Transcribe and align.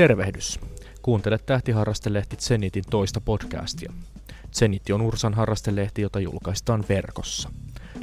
Tervehdys! 0.00 0.60
Kuuntelet 1.02 1.46
Tähtiharrastelehti 1.46 2.36
Zenitin 2.36 2.84
toista 2.90 3.20
podcastia. 3.20 3.92
Zenitti 4.52 4.92
on 4.92 5.02
Ursan 5.02 5.34
harrastelehti, 5.34 6.02
jota 6.02 6.20
julkaistaan 6.20 6.84
verkossa. 6.88 7.50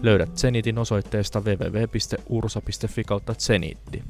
Löydät 0.01 0.37
Zenitin 0.37 0.77
osoitteesta 0.77 1.41
www.ursa.fi 1.41 3.03
kautta 3.03 3.33
Zenitti. 3.33 4.03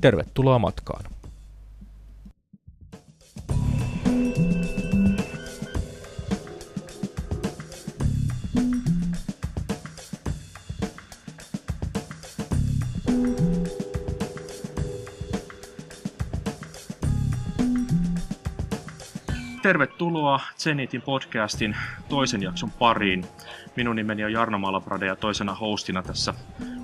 Tervetuloa 0.00 0.58
matkaan! 0.58 1.17
Tervetuloa 20.38 20.58
Zenitin 20.58 21.02
podcastin 21.02 21.76
toisen 22.08 22.42
jakson 22.42 22.70
pariin. 22.70 23.24
Minun 23.76 23.96
nimeni 23.96 24.24
on 24.24 24.32
Jarno 24.32 24.58
Malabrade 24.58 25.06
ja 25.06 25.16
toisena 25.16 25.54
hostina 25.54 26.02
tässä 26.02 26.34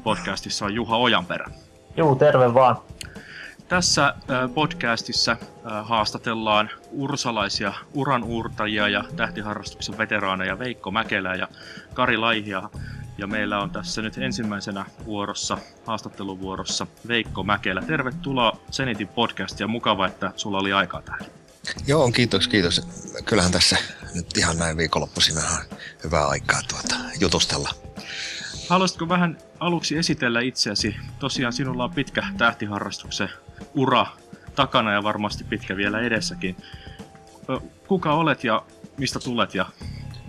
podcastissa 0.05 0.65
on 0.65 0.75
Juha 0.75 0.97
Ojanperä. 0.97 1.47
Juu, 1.97 2.17
terve 2.17 2.55
vaan. 2.55 2.77
Tässä 3.69 4.15
podcastissa 4.55 5.37
haastatellaan 5.83 6.71
ursalaisia 6.91 7.73
uranuurtajia 7.95 8.89
ja 8.89 9.05
tähtiharrastuksen 9.17 9.99
veteraaneja 9.99 10.59
Veikko 10.59 10.91
Mäkelää 10.91 11.35
ja 11.35 11.49
Kari 11.95 12.17
Laihia. 12.17 12.71
Ja 13.19 13.27
meillä 13.27 13.59
on 13.59 13.71
tässä 13.71 14.03
nyt 14.03 14.19
ensimmäisenä 14.19 14.85
vuorossa, 15.05 15.59
haastatteluvuorossa 15.87 16.87
Veikko 17.09 17.43
Mäkelä. 17.43 17.83
Tervetuloa 17.83 18.57
Zenitin 18.73 19.09
podcastiin 19.09 19.65
ja 19.65 19.69
mukava, 19.69 20.07
että 20.07 20.33
sulla 20.37 20.59
oli 20.59 20.73
aikaa 20.73 21.03
täällä. 21.03 21.44
Joo, 21.87 22.13
kiitos, 22.13 22.49
kiitos. 22.49 22.87
Kyllähän 23.25 23.53
tässä 23.53 23.77
nyt 24.15 24.37
ihan 24.37 24.59
näin 24.59 24.77
viikonloppuisina 24.77 25.41
on 25.41 25.79
hyvää 26.05 26.27
aikaa 26.27 26.61
tuota, 26.69 26.95
jutustella. 27.21 27.71
Haluaisitko 28.69 29.09
vähän 29.09 29.39
aluksi 29.61 29.99
esitellä 29.99 30.41
itseäsi? 30.41 30.97
Tosiaan 31.19 31.53
sinulla 31.53 31.85
on 31.85 31.95
pitkä 31.95 32.27
tähtiharrastuksen 32.39 33.29
ura 33.75 34.07
takana 34.55 34.93
ja 34.93 35.03
varmasti 35.03 35.45
pitkä 35.45 35.77
vielä 35.77 36.01
edessäkin. 36.01 36.57
Kuka 37.89 38.13
olet 38.13 38.45
ja 38.45 38.63
mistä 38.99 39.19
tulet 39.21 39.55
ja, 39.55 39.67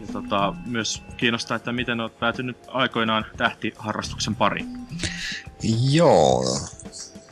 ja 0.02 0.08
tota, 0.14 0.54
myös 0.66 1.04
kiinnostaa, 1.18 1.58
että 1.58 1.72
miten 1.72 2.00
olet 2.00 2.20
päätynyt 2.20 2.58
aikoinaan 2.68 3.26
tähtiharrastuksen 3.38 4.36
pariin? 4.36 4.68
Joo, 5.92 6.60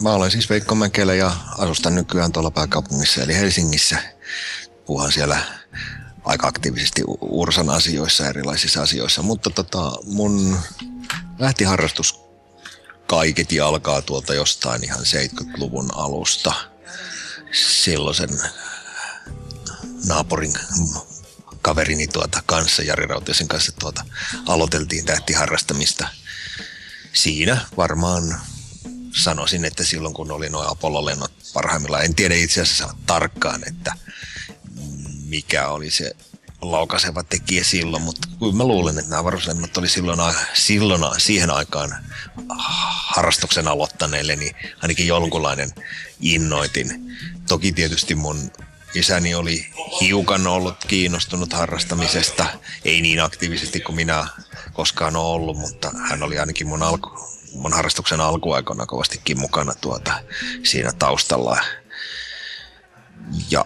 Mä 0.01 0.13
olen 0.13 0.31
siis 0.31 0.49
Veikko 0.49 0.75
Mäkelä 0.75 1.13
ja 1.13 1.31
asustan 1.57 1.95
nykyään 1.95 2.31
tuolla 2.31 2.51
pääkaupungissa 2.51 3.21
eli 3.21 3.35
Helsingissä. 3.35 3.97
Puhan 4.85 5.11
siellä 5.11 5.41
aika 6.23 6.47
aktiivisesti 6.47 7.01
Ursan 7.21 7.69
asioissa, 7.69 8.29
erilaisissa 8.29 8.81
asioissa, 8.81 9.21
mutta 9.21 9.49
tota, 9.49 9.91
mun 10.03 10.57
lähtiharrastus 11.39 12.19
kaiketi 13.07 13.59
alkaa 13.59 14.01
tuolta 14.01 14.33
jostain 14.33 14.83
ihan 14.83 14.99
70-luvun 15.01 15.95
alusta. 15.95 16.53
Silloin 17.51 18.15
sen 18.15 18.29
naapurin 20.07 20.53
kaverini 21.61 22.07
tuota 22.07 22.43
kanssa, 22.45 22.83
Jari 22.83 23.05
Rautiosen 23.05 23.47
kanssa 23.47 23.71
tuota, 23.79 24.05
aloiteltiin 24.47 25.05
tähtiharrastamista. 25.05 26.07
Siinä 27.13 27.57
varmaan 27.77 28.41
sanoisin, 29.13 29.65
että 29.65 29.83
silloin 29.83 30.13
kun 30.13 30.31
oli 30.31 30.49
nuo 30.49 30.71
Apollo-lennot 30.71 31.31
parhaimmillaan, 31.53 32.05
en 32.05 32.15
tiedä 32.15 32.35
itse 32.35 32.61
asiassa 32.61 32.95
tarkkaan, 33.05 33.61
että 33.67 33.93
mikä 35.25 35.67
oli 35.67 35.91
se 35.91 36.15
laukaseva 36.61 37.23
tekijä 37.23 37.63
silloin, 37.63 38.03
mutta 38.03 38.27
kyllä 38.39 38.53
mä 38.53 38.63
luulen, 38.63 38.97
että 38.97 39.09
nämä 39.09 39.19
avaruuslennot 39.19 39.77
oli 39.77 39.89
silloin, 39.89 40.35
silloin 40.53 41.21
siihen 41.21 41.49
aikaan 41.49 41.95
harrastuksen 42.89 43.67
aloittaneille, 43.67 44.35
niin 44.35 44.55
ainakin 44.81 45.07
jonkunlainen 45.07 45.71
innoitin. 46.21 47.17
Toki 47.47 47.71
tietysti 47.71 48.15
mun 48.15 48.51
isäni 48.93 49.35
oli 49.35 49.67
hiukan 50.01 50.47
ollut 50.47 50.85
kiinnostunut 50.85 51.53
harrastamisesta, 51.53 52.45
ei 52.85 53.01
niin 53.01 53.19
aktiivisesti 53.19 53.79
kuin 53.79 53.95
minä 53.95 54.27
koskaan 54.73 55.15
ole 55.15 55.33
ollut, 55.35 55.57
mutta 55.57 55.91
hän 56.09 56.23
oli 56.23 56.39
ainakin 56.39 56.67
mun 56.67 56.83
alku, 56.83 57.32
mun 57.53 57.73
harrastuksen 57.73 58.21
alkuaikoina 58.21 58.85
kovastikin 58.85 59.39
mukana 59.39 59.73
tuota, 59.81 60.13
siinä 60.63 60.91
taustalla. 60.91 61.57
Ja 63.49 63.65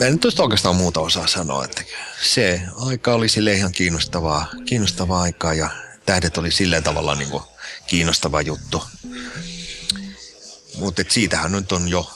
en 0.00 0.12
nyt 0.12 0.40
oikeastaan 0.40 0.76
muuta 0.76 1.00
osaa 1.00 1.26
sanoa, 1.26 1.64
että 1.64 1.82
se 2.22 2.62
aika 2.76 3.14
oli 3.14 3.28
sille 3.28 3.52
ihan 3.52 3.72
kiinnostavaa, 3.72 4.46
kiinnostavaa 4.66 5.22
aikaa 5.22 5.54
ja 5.54 5.70
tähdet 6.06 6.38
oli 6.38 6.50
silleen 6.50 6.82
tavalla 6.82 7.14
niin 7.14 7.30
kuin 7.30 7.42
kiinnostava 7.86 8.40
juttu. 8.40 8.82
Mutta 10.78 11.02
siitähän 11.08 11.52
nyt 11.52 11.72
on 11.72 11.88
jo, 11.88 12.10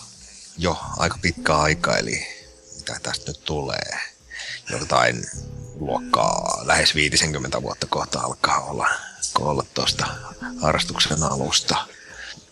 jo 0.59 0.79
aika 0.97 1.19
pitkä 1.23 1.57
aika, 1.57 1.97
eli 1.97 2.27
mitä 2.77 3.01
tästä 3.03 3.31
nyt 3.31 3.45
tulee, 3.45 3.99
jotain 4.71 5.25
luokkaa 5.75 6.63
lähes 6.67 6.95
50 6.95 7.63
vuotta 7.63 7.87
kohta 7.87 8.21
alkaa 8.21 8.61
olla 8.61 8.89
olla 9.43 9.65
tuosta 9.75 10.07
harrastuksen 10.61 11.23
alusta. 11.23 11.77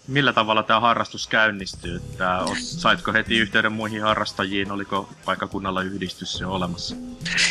Millä 0.09 0.33
tavalla 0.33 0.63
tämä 0.63 0.81
harrastus 0.81 1.27
käynnistyy? 1.27 2.03
Tää, 2.19 2.41
saitko 2.61 3.13
heti 3.13 3.39
yhteyden 3.39 3.73
muihin 3.73 4.03
harrastajiin? 4.03 4.73
Oliko 4.73 5.09
paikakunnalla 5.25 5.83
yhdistys 5.83 6.41
jo 6.41 6.51
olemassa? 6.51 6.97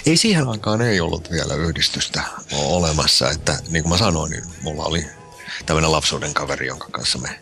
Ei 0.06 0.18
siihen 0.18 0.48
aikaan 0.48 0.82
ei 0.82 1.02
ollut 1.02 1.32
vielä 1.32 1.54
yhdistystä 1.54 2.24
olemassa. 2.54 3.30
Että, 3.30 3.60
niin 3.70 3.84
kuin 3.84 3.92
mä 3.94 3.98
sanoin, 3.98 4.32
niin 4.32 4.44
mulla 4.62 4.84
oli 4.84 5.06
tämmöinen 5.66 5.92
lapsuuden 5.92 6.34
kaveri, 6.34 6.68
jonka 6.68 6.88
kanssa 6.92 7.20
me 7.20 7.42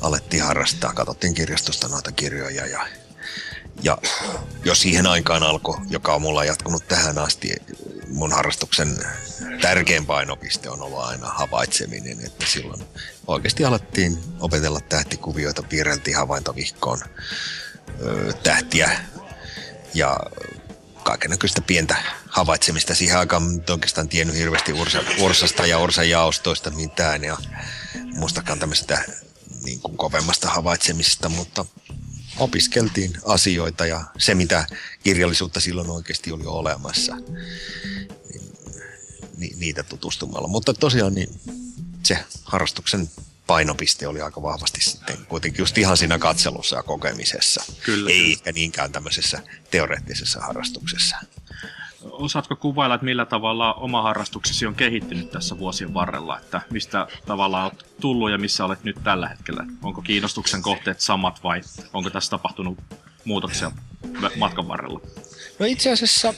alettiin 0.00 0.42
harrastaa. 0.42 0.94
Katsottiin 0.94 1.34
kirjastosta 1.34 1.88
noita 1.88 2.12
kirjoja 2.12 2.66
ja 2.66 2.86
ja 3.82 3.98
jos 4.64 4.82
siihen 4.82 5.06
aikaan 5.06 5.42
alkoi, 5.42 5.76
joka 5.88 6.14
on 6.14 6.22
mulla 6.22 6.44
jatkunut 6.44 6.88
tähän 6.88 7.18
asti, 7.18 7.56
mun 8.08 8.32
harrastuksen 8.32 8.98
tärkein 9.60 10.06
painopiste 10.06 10.70
on 10.70 10.82
ollut 10.82 10.98
aina 10.98 11.26
havaitseminen, 11.28 12.26
että 12.26 12.46
silloin 12.46 12.84
oikeasti 13.26 13.64
alettiin 13.64 14.18
opetella 14.40 14.80
tähtikuvioita, 14.80 15.62
piirreltiin 15.62 16.16
havaintovihkoon 16.16 16.98
tähtiä 18.42 19.00
ja 19.94 20.20
kaikenlaista 21.02 21.62
pientä 21.62 21.96
havaitsemista. 22.28 22.94
Siihen 22.94 23.18
aikaan 23.18 23.42
en 23.54 23.62
oikeastaan 23.70 24.08
tiennyt 24.08 24.36
hirveästi 24.36 24.72
Ursa, 24.72 25.02
Ursasta 25.18 25.66
ja 25.66 25.78
Ursan 25.78 26.10
jaostoista 26.10 26.70
mitään 26.70 27.24
ja 27.24 27.36
mustakaan 28.14 28.58
tämmöistä 28.58 29.04
niin 29.64 29.80
kovemmasta 29.80 30.48
havaitsemisesta, 30.48 31.28
mutta 31.28 31.64
opiskeltiin 32.38 33.12
asioita 33.24 33.86
ja 33.86 34.04
se, 34.18 34.34
mitä 34.34 34.66
kirjallisuutta 35.02 35.60
silloin 35.60 35.90
oikeasti 35.90 36.32
oli 36.32 36.46
olemassa, 36.46 37.16
niin, 39.36 39.60
niitä 39.60 39.82
tutustumalla. 39.82 40.48
Mutta 40.48 40.74
tosiaan 40.74 41.14
niin 41.14 41.40
se 42.02 42.18
harrastuksen 42.44 43.10
painopiste 43.46 44.08
oli 44.08 44.20
aika 44.20 44.42
vahvasti 44.42 44.80
sitten 44.80 45.26
kuitenkin 45.28 45.62
just 45.62 45.78
ihan 45.78 45.96
siinä 45.96 46.18
katselussa 46.18 46.76
ja 46.76 46.82
kokemisessa. 46.82 47.64
Kyllä. 47.82 48.10
Ei 48.10 48.32
ehkä 48.32 48.52
niinkään 48.52 48.92
tämmöisessä 48.92 49.42
teoreettisessa 49.70 50.40
harrastuksessa. 50.40 51.16
Osaatko 52.18 52.56
kuvailla, 52.56 52.94
että 52.94 53.04
millä 53.04 53.24
tavalla 53.24 53.74
oma 53.74 54.02
harrastuksesi 54.02 54.66
on 54.66 54.74
kehittynyt 54.74 55.30
tässä 55.30 55.58
vuosien 55.58 55.94
varrella? 55.94 56.38
Että 56.38 56.60
mistä 56.70 57.06
tavalla 57.26 57.64
olet 57.64 57.86
tullut 58.00 58.30
ja 58.30 58.38
missä 58.38 58.64
olet 58.64 58.84
nyt 58.84 58.96
tällä 59.04 59.28
hetkellä? 59.28 59.64
Onko 59.82 60.02
kiinnostuksen 60.02 60.62
kohteet 60.62 61.00
samat 61.00 61.42
vai 61.42 61.60
onko 61.92 62.10
tässä 62.10 62.30
tapahtunut 62.30 62.78
muutoksia 63.24 63.72
matkan 64.38 64.68
varrella? 64.68 65.00
No 65.58 65.66
itse 65.66 65.92
asiassa 65.92 66.34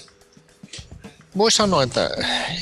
voi 1.36 1.50
sanoa, 1.50 1.82
että 1.82 2.10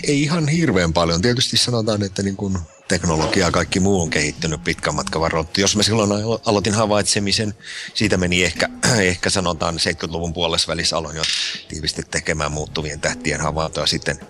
ei 0.02 0.22
ihan 0.22 0.48
hirveän 0.48 0.92
paljon. 0.92 1.22
Tietysti 1.22 1.56
sanotaan, 1.56 2.02
että 2.02 2.22
niin 2.22 2.36
kuin 2.36 2.58
teknologia 2.88 3.46
ja 3.46 3.50
kaikki 3.50 3.80
muu 3.80 4.02
on 4.02 4.10
kehittynyt 4.10 4.64
pitkän 4.64 4.94
matkan 4.94 5.22
varrella. 5.22 5.46
Jos 5.58 5.76
mä 5.76 5.82
silloin 5.82 6.10
aloitin 6.44 6.74
havaitsemisen, 6.74 7.54
siitä 7.94 8.16
meni 8.16 8.44
ehkä, 8.44 8.68
ehkä 9.00 9.30
sanotaan 9.30 9.74
70-luvun 9.74 10.32
puolessa 10.32 10.68
välissä 10.68 10.96
aloin 10.96 11.16
jo 11.16 11.22
tiivisti 11.68 12.02
tekemään 12.10 12.52
muuttuvien 12.52 13.00
tähtien 13.00 13.40
havaintoja. 13.40 13.86
Sitten 13.86 14.20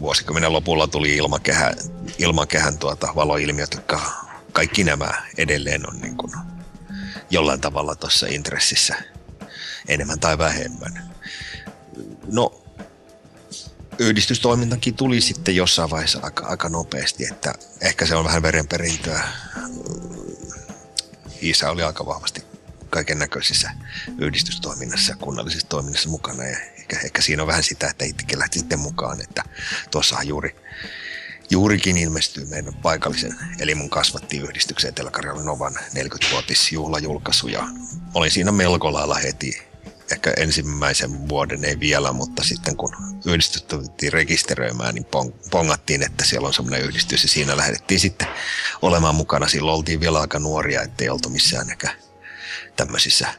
vuosikymmenen 0.00 0.52
lopulla 0.52 0.86
tuli 0.86 1.16
ilmakehä, 1.16 1.74
ilmakehän 2.18 2.78
tuota 2.78 3.08
valoilmiöt, 3.16 3.74
jotka 3.74 4.00
kaikki 4.52 4.84
nämä 4.84 5.10
edelleen 5.38 5.88
on 5.88 6.00
niin 6.00 6.16
kuin 6.16 6.32
jollain 7.30 7.60
tavalla 7.60 7.94
tuossa 7.94 8.26
intressissä 8.26 8.94
enemmän 9.88 10.20
tai 10.20 10.38
vähemmän 10.38 11.10
No, 12.32 12.59
yhdistystoimintakin 14.00 14.94
tuli 14.94 15.20
sitten 15.20 15.56
jossain 15.56 15.90
vaiheessa 15.90 16.20
aika, 16.22 16.46
aika 16.46 16.68
nopeasti, 16.68 17.26
että 17.26 17.54
ehkä 17.80 18.06
se 18.06 18.14
on 18.14 18.24
vähän 18.24 18.42
verenperintöä. 18.42 19.22
Isä 21.40 21.70
oli 21.70 21.82
aika 21.82 22.06
vahvasti 22.06 22.44
kaiken 22.90 23.18
näköisissä 23.18 23.70
yhdistystoiminnassa 24.18 25.12
ja 25.12 25.16
kunnallisessa 25.16 25.68
toiminnassa 25.68 26.08
mukana 26.08 26.44
ja 26.44 26.56
ehkä, 26.78 27.00
ehkä 27.04 27.22
siinä 27.22 27.42
on 27.42 27.46
vähän 27.46 27.62
sitä, 27.62 27.86
että 27.86 28.04
itsekin 28.04 28.38
lähti 28.38 28.58
sitten 28.58 28.78
mukaan, 28.78 29.20
että 29.20 29.42
tuossahan 29.90 30.28
juuri 30.28 30.56
juurikin 31.50 31.96
ilmestyy 31.96 32.46
meidän 32.46 32.74
paikallisen, 32.74 33.36
eli 33.58 33.74
mun 33.74 33.90
kasvattiyhdistyksen 33.90 34.88
Etelä-Karjalan 34.88 35.46
Novan 35.46 35.74
40-vuotisjuhlajulkaisu 35.74 37.48
ja 37.48 37.68
olin 38.14 38.30
siinä 38.30 38.52
melko 38.52 38.92
lailla 38.92 39.14
heti 39.14 39.69
ehkä 40.12 40.32
ensimmäisen 40.36 41.28
vuoden 41.28 41.64
ei 41.64 41.80
vielä, 41.80 42.12
mutta 42.12 42.42
sitten 42.42 42.76
kun 42.76 42.96
yhdistys 43.26 43.64
rekisteröimään, 44.12 44.94
niin 44.94 45.06
pongattiin, 45.50 46.02
että 46.02 46.24
siellä 46.24 46.48
on 46.48 46.54
semmoinen 46.54 46.82
yhdistys 46.82 47.22
ja 47.22 47.28
siinä 47.28 47.56
lähdettiin 47.56 48.00
sitten 48.00 48.28
olemaan 48.82 49.14
mukana. 49.14 49.48
Silloin 49.48 49.76
oltiin 49.76 50.00
vielä 50.00 50.20
aika 50.20 50.38
nuoria, 50.38 50.82
ettei 50.82 51.08
oltu 51.08 51.28
missään 51.28 51.70
ehkä 51.70 51.94
tämmöisissä 52.76 53.34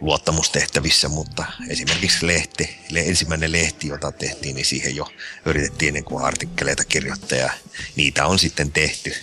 luottamustehtävissä, 0.00 1.08
mutta 1.08 1.44
esimerkiksi 1.68 2.26
lehti, 2.26 2.78
ensimmäinen 2.94 3.52
lehti, 3.52 3.88
jota 3.88 4.12
tehtiin, 4.12 4.54
niin 4.54 4.66
siihen 4.66 4.96
jo 4.96 5.08
yritettiin 5.44 5.94
niin 5.94 6.04
kuin 6.04 6.24
artikkeleita 6.24 6.84
kirjoittaa 6.84 7.38
ja 7.38 7.50
niitä 7.96 8.26
on 8.26 8.38
sitten 8.38 8.72
tehty 8.72 9.14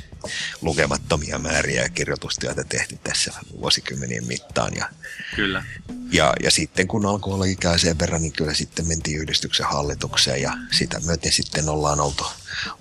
lukemattomia 0.62 1.39
määriä 1.39 1.83
ja 1.83 1.89
kirjoitustyötä 1.89 2.63
tehty 2.63 3.00
tässä 3.03 3.33
vuosikymmenien 3.59 4.27
mittaan. 4.27 4.71
Ja, 4.75 4.89
kyllä. 5.35 5.63
Ja, 6.12 6.33
ja 6.44 6.51
sitten 6.51 6.88
kun 6.88 7.06
alkoi 7.06 7.33
olla 7.33 7.45
ikäiseen 7.45 8.00
verran, 8.00 8.21
niin 8.21 8.33
kyllä 8.33 8.53
sitten 8.53 8.88
mentiin 8.88 9.19
yhdistyksen 9.19 9.65
hallitukseen 9.65 10.41
ja 10.41 10.53
sitä 10.71 11.00
myöten 11.00 11.31
sitten 11.31 11.69
ollaan 11.69 12.00
oltu 12.00 12.25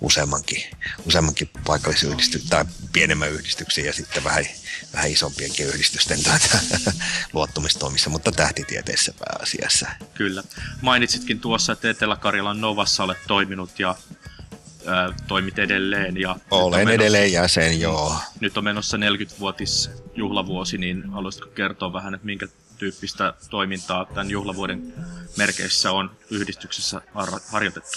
useammankin, 0.01 0.63
useammankin 1.05 1.49
paikallisyhdistyksen 1.65 2.49
tai 2.49 2.65
pienemmän 2.93 3.31
yhdistyksen 3.31 3.85
ja 3.85 3.93
sitten 3.93 4.23
vähän, 4.23 4.45
vähän 4.93 5.11
isompienkin 5.11 5.67
yhdistysten 5.67 6.23
tuota, 6.23 6.57
luottumistoimissa, 7.33 8.09
mutta 8.09 8.31
tähtitieteessä 8.31 9.13
pääasiassa. 9.19 9.87
Kyllä. 10.13 10.43
Mainitsitkin 10.81 11.39
tuossa, 11.39 11.73
että 11.73 11.89
Etelä-Karjalan 11.89 12.61
Novassa 12.61 13.03
olet 13.03 13.17
toiminut 13.27 13.79
ja 13.79 13.95
ää, 14.85 15.13
toimit 15.27 15.59
edelleen. 15.59 16.17
Ja 16.17 16.35
Olen 16.51 16.79
menossa, 16.79 16.93
edelleen 16.93 17.31
jäsen, 17.31 17.79
joo. 17.81 18.15
Nyt 18.39 18.57
on 18.57 18.63
menossa 18.63 18.97
40-vuotis 18.97 19.89
juhlavuosi, 20.15 20.77
niin 20.77 21.09
haluaisitko 21.09 21.49
kertoa 21.49 21.93
vähän, 21.93 22.13
että 22.13 22.25
minkä 22.25 22.47
tyyppistä 22.77 23.33
toimintaa 23.49 24.05
tämän 24.05 24.31
juhlavuoden 24.31 24.93
merkeissä 25.37 25.91
on 25.91 26.11
yhdistyksessä 26.29 27.01
har- 27.13 27.41
harjoitettu? 27.51 27.89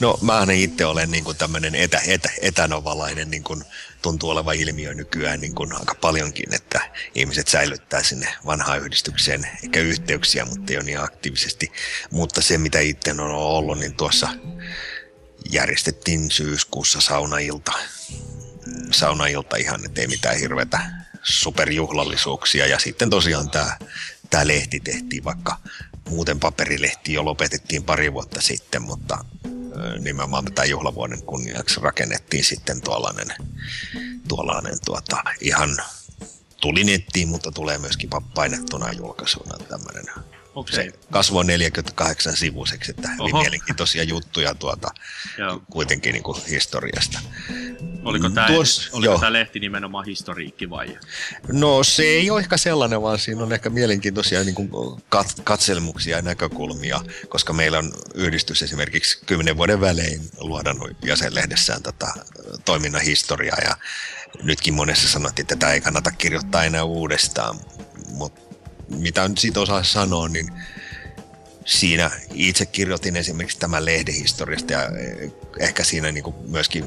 No 0.00 0.18
mä 0.22 0.46
itse 0.52 0.86
olen 0.86 1.10
niin 1.10 1.24
kuin 1.24 1.36
tämmöinen 1.36 1.74
etä, 1.74 2.00
etä, 2.06 2.30
etänovalainen, 2.42 3.30
niin 3.30 3.44
kuin 3.44 3.64
tuntuu 4.02 4.30
oleva 4.30 4.52
ilmiö 4.52 4.94
nykyään 4.94 5.40
niin 5.40 5.54
kuin 5.54 5.72
aika 5.72 5.94
paljonkin, 5.94 6.54
että 6.54 6.80
ihmiset 7.14 7.48
säilyttää 7.48 8.02
sinne 8.02 8.34
vanhaan 8.46 8.80
yhdistykseen 8.80 9.48
eikä 9.62 9.80
yhteyksiä, 9.80 10.44
mutta 10.44 10.72
ei 10.72 10.76
ole 10.76 10.84
niin 10.84 11.00
aktiivisesti. 11.00 11.72
Mutta 12.10 12.42
se, 12.42 12.58
mitä 12.58 12.80
itse 12.80 13.10
on 13.10 13.20
ollut, 13.20 13.78
niin 13.78 13.96
tuossa 13.96 14.28
järjestettiin 15.50 16.30
syyskuussa 16.30 17.00
saunailta. 17.00 17.72
Saunailta 18.90 19.56
ihan, 19.56 19.84
ettei 19.84 20.06
mitään 20.06 20.38
hirveätä 20.38 20.80
superjuhlallisuuksia. 21.22 22.66
Ja 22.66 22.78
sitten 22.78 23.10
tosiaan 23.10 23.50
tämä 23.50 23.76
tää 24.30 24.46
lehti 24.46 24.80
tehtiin, 24.80 25.24
vaikka 25.24 25.58
muuten 26.08 26.40
paperilehti 26.40 27.12
jo 27.12 27.24
lopetettiin 27.24 27.84
pari 27.84 28.12
vuotta 28.12 28.40
sitten, 28.40 28.82
mutta 28.82 29.24
nimenomaan 29.98 30.44
tätä 30.44 30.64
juhlavuoden 30.64 31.22
kunniaksi 31.22 31.80
rakennettiin 31.80 32.44
sitten 32.44 32.80
tuollainen, 32.80 33.28
tuollainen 34.28 34.78
tuota, 34.84 35.16
ihan 35.40 35.76
tuli 36.60 36.84
nettiin, 36.84 37.28
mutta 37.28 37.52
tulee 37.52 37.78
myöskin 37.78 38.10
painettuna 38.34 38.92
julkaisuna 38.92 39.58
tämmöinen 39.58 40.04
Okay. 40.54 40.74
Se 40.74 40.92
kasvoi 41.10 41.44
48 41.44 42.36
sivuiseksi, 42.36 42.90
että 42.90 43.08
Oho. 43.18 43.28
hyvin 43.28 43.40
mielenkiintoisia 43.40 44.02
juttuja 44.02 44.54
tuota, 44.54 44.90
kuitenkin 45.70 46.12
niin 46.12 46.22
kuin 46.22 46.42
historiasta. 46.50 47.18
Oliko 48.04 48.28
tämä, 48.28 48.46
Tuos, 48.46 48.90
oliko 48.92 49.18
tämä 49.18 49.32
lehti 49.32 49.60
nimenomaan 49.60 50.04
historiikki 50.04 50.70
vai? 50.70 50.98
No 51.52 51.84
se 51.84 52.02
ei 52.02 52.30
ole 52.30 52.40
ehkä 52.40 52.56
sellainen, 52.56 53.02
vaan 53.02 53.18
siinä 53.18 53.42
on 53.42 53.52
ehkä 53.52 53.70
mielenkiintoisia 53.70 54.44
niin 54.44 54.54
kuin 54.54 54.70
kat- 55.14 55.42
katselmuksia 55.44 56.16
ja 56.16 56.22
näkökulmia, 56.22 57.00
koska 57.28 57.52
meillä 57.52 57.78
on 57.78 57.92
yhdistys 58.14 58.62
esimerkiksi 58.62 59.18
kymmenen 59.26 59.56
vuoden 59.56 59.80
välein 59.80 60.20
luodannut 60.38 60.90
jäsenlehdessään 61.04 61.82
tätä 61.82 62.12
toiminnan 62.64 63.02
historiaa 63.02 63.58
ja 63.64 63.76
nytkin 64.42 64.74
monessa 64.74 65.08
sanottiin, 65.08 65.44
että 65.44 65.56
tätä 65.56 65.72
ei 65.72 65.80
kannata 65.80 66.10
kirjoittaa 66.10 66.64
enää 66.64 66.84
uudestaan, 66.84 67.60
mutta 68.08 68.43
mitä 68.88 69.28
nyt 69.28 69.38
siitä 69.38 69.60
osaa 69.60 69.82
sanoa, 69.82 70.28
niin 70.28 70.52
siinä 71.64 72.10
itse 72.34 72.66
kirjoitin 72.66 73.16
esimerkiksi 73.16 73.58
tämän 73.58 73.84
lehden 73.84 74.14
historiasta 74.14 74.72
ja 74.72 74.80
ehkä 75.58 75.84
siinä 75.84 76.12
niin 76.12 76.24
kuin 76.24 76.36
myöskin 76.48 76.84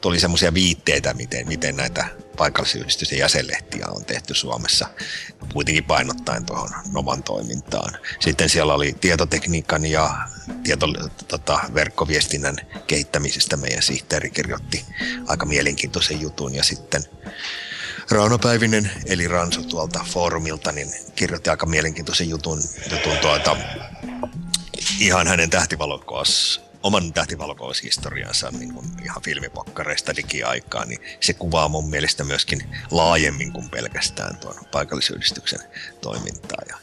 tuli 0.00 0.20
semmoisia 0.20 0.54
viitteitä, 0.54 1.14
miten, 1.14 1.48
miten 1.48 1.76
näitä 1.76 2.06
paikallisyhdistysten 2.36 3.18
jäsenlehtiä 3.18 3.86
on 3.88 4.04
tehty 4.04 4.34
Suomessa, 4.34 4.88
kuitenkin 5.52 5.84
painottaen 5.84 6.46
tuohon 6.46 6.70
Novan 6.92 7.22
toimintaan. 7.22 7.98
Sitten 8.20 8.48
siellä 8.48 8.74
oli 8.74 8.96
tietotekniikan 9.00 9.86
ja 9.86 10.28
tieto, 10.64 10.86
tota, 11.28 11.60
verkkoviestinnän 11.74 12.56
kehittämisestä 12.86 13.56
meidän 13.56 13.82
sihteeri 13.82 14.30
kirjoitti 14.30 14.84
aika 15.26 15.46
mielenkiintoisen 15.46 16.20
jutun 16.20 16.54
ja 16.54 16.64
sitten 16.64 17.04
Rauno 18.10 18.38
Päivinen, 18.38 18.90
eli 19.06 19.28
Ransu 19.28 19.62
tuolta 19.62 20.04
foorumilta, 20.08 20.72
niin 20.72 20.88
kirjoitti 21.14 21.50
aika 21.50 21.66
mielenkiintoisen 21.66 22.28
jutun, 22.28 22.58
jutun 22.90 23.18
tuota, 23.18 23.56
ihan 24.98 25.26
hänen 25.26 25.50
tähtivalokuvaus, 25.50 26.62
oman 26.82 27.12
tähtivalokuvaushistoriansa 27.12 28.50
niin 28.50 28.74
kuin 28.74 28.86
ihan 29.02 29.22
filmipokkareista 29.22 30.16
digiaikaa, 30.16 30.84
niin 30.84 31.00
se 31.20 31.32
kuvaa 31.32 31.68
mun 31.68 31.90
mielestä 31.90 32.24
myöskin 32.24 32.76
laajemmin 32.90 33.52
kuin 33.52 33.70
pelkästään 33.70 34.36
tuon 34.36 34.54
paikallisyhdistyksen 34.72 35.60
toimintaa. 36.00 36.62
Ja... 36.68 36.76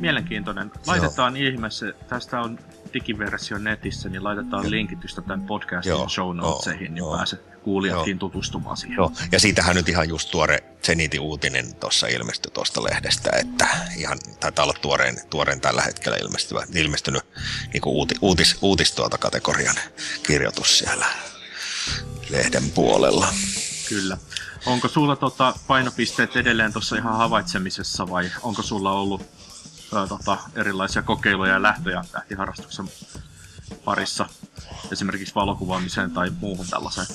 Mielenkiintoinen. 0.00 0.70
Laitetaan 0.86 1.36
Joo. 1.36 1.48
ihmeessä, 1.48 1.92
tästä 2.08 2.40
on 2.40 2.58
digiversio 2.96 3.58
netissä, 3.58 4.08
niin 4.08 4.24
laitetaan 4.24 4.64
Joo. 4.64 4.70
linkitystä 4.70 5.22
tämän 5.22 5.46
podcastin 5.46 5.90
Joo. 5.90 6.08
show 6.08 6.36
notesihin, 6.36 6.94
niin 6.94 7.04
pääset 7.16 7.40
kuulijatkin 7.62 8.12
Joo. 8.12 8.18
tutustumaan 8.18 8.76
siihen. 8.76 8.96
Joo. 8.96 9.12
Ja 9.32 9.40
siitähän 9.40 9.76
nyt 9.76 9.88
ihan 9.88 10.08
just 10.08 10.30
tuore 10.30 10.64
Zenitin 10.82 11.20
uutinen 11.20 11.74
tuossa 11.74 12.06
ilmestyi 12.06 12.50
tuosta 12.52 12.84
lehdestä, 12.84 13.30
että 13.40 13.68
ihan 13.96 14.18
taitaa 14.40 14.64
olla 14.64 14.74
tuoreen, 14.82 15.16
tuoreen 15.30 15.60
tällä 15.60 15.82
hetkellä 15.82 16.16
ilmestyvä, 16.16 16.66
ilmestynyt 16.74 17.22
niin 17.72 17.82
uuti, 17.86 18.14
uutis, 18.20 18.58
uutis 18.62 18.92
tuota 18.92 19.18
kategorian 19.18 19.76
kirjoitus 20.26 20.78
siellä 20.78 21.06
lehden 22.30 22.70
puolella. 22.70 23.28
Kyllä. 23.88 24.16
Onko 24.66 24.88
sulla 24.88 25.16
tota 25.16 25.54
painopisteet 25.66 26.36
edelleen 26.36 26.72
tuossa 26.72 26.96
ihan 26.96 27.16
havaitsemisessa 27.16 28.10
vai 28.10 28.30
onko 28.42 28.62
sulla 28.62 28.92
ollut 28.92 29.22
ää, 29.94 30.06
tota, 30.06 30.38
erilaisia 30.54 31.02
kokeiluja 31.02 31.52
ja 31.52 31.62
lähtöjä 31.62 32.04
tähtiharrastuksen 32.12 32.90
parissa, 33.84 34.28
esimerkiksi 34.92 35.34
valokuvaamiseen 35.34 36.10
tai 36.10 36.30
muuhun 36.40 36.66
tällaiseen? 36.66 37.06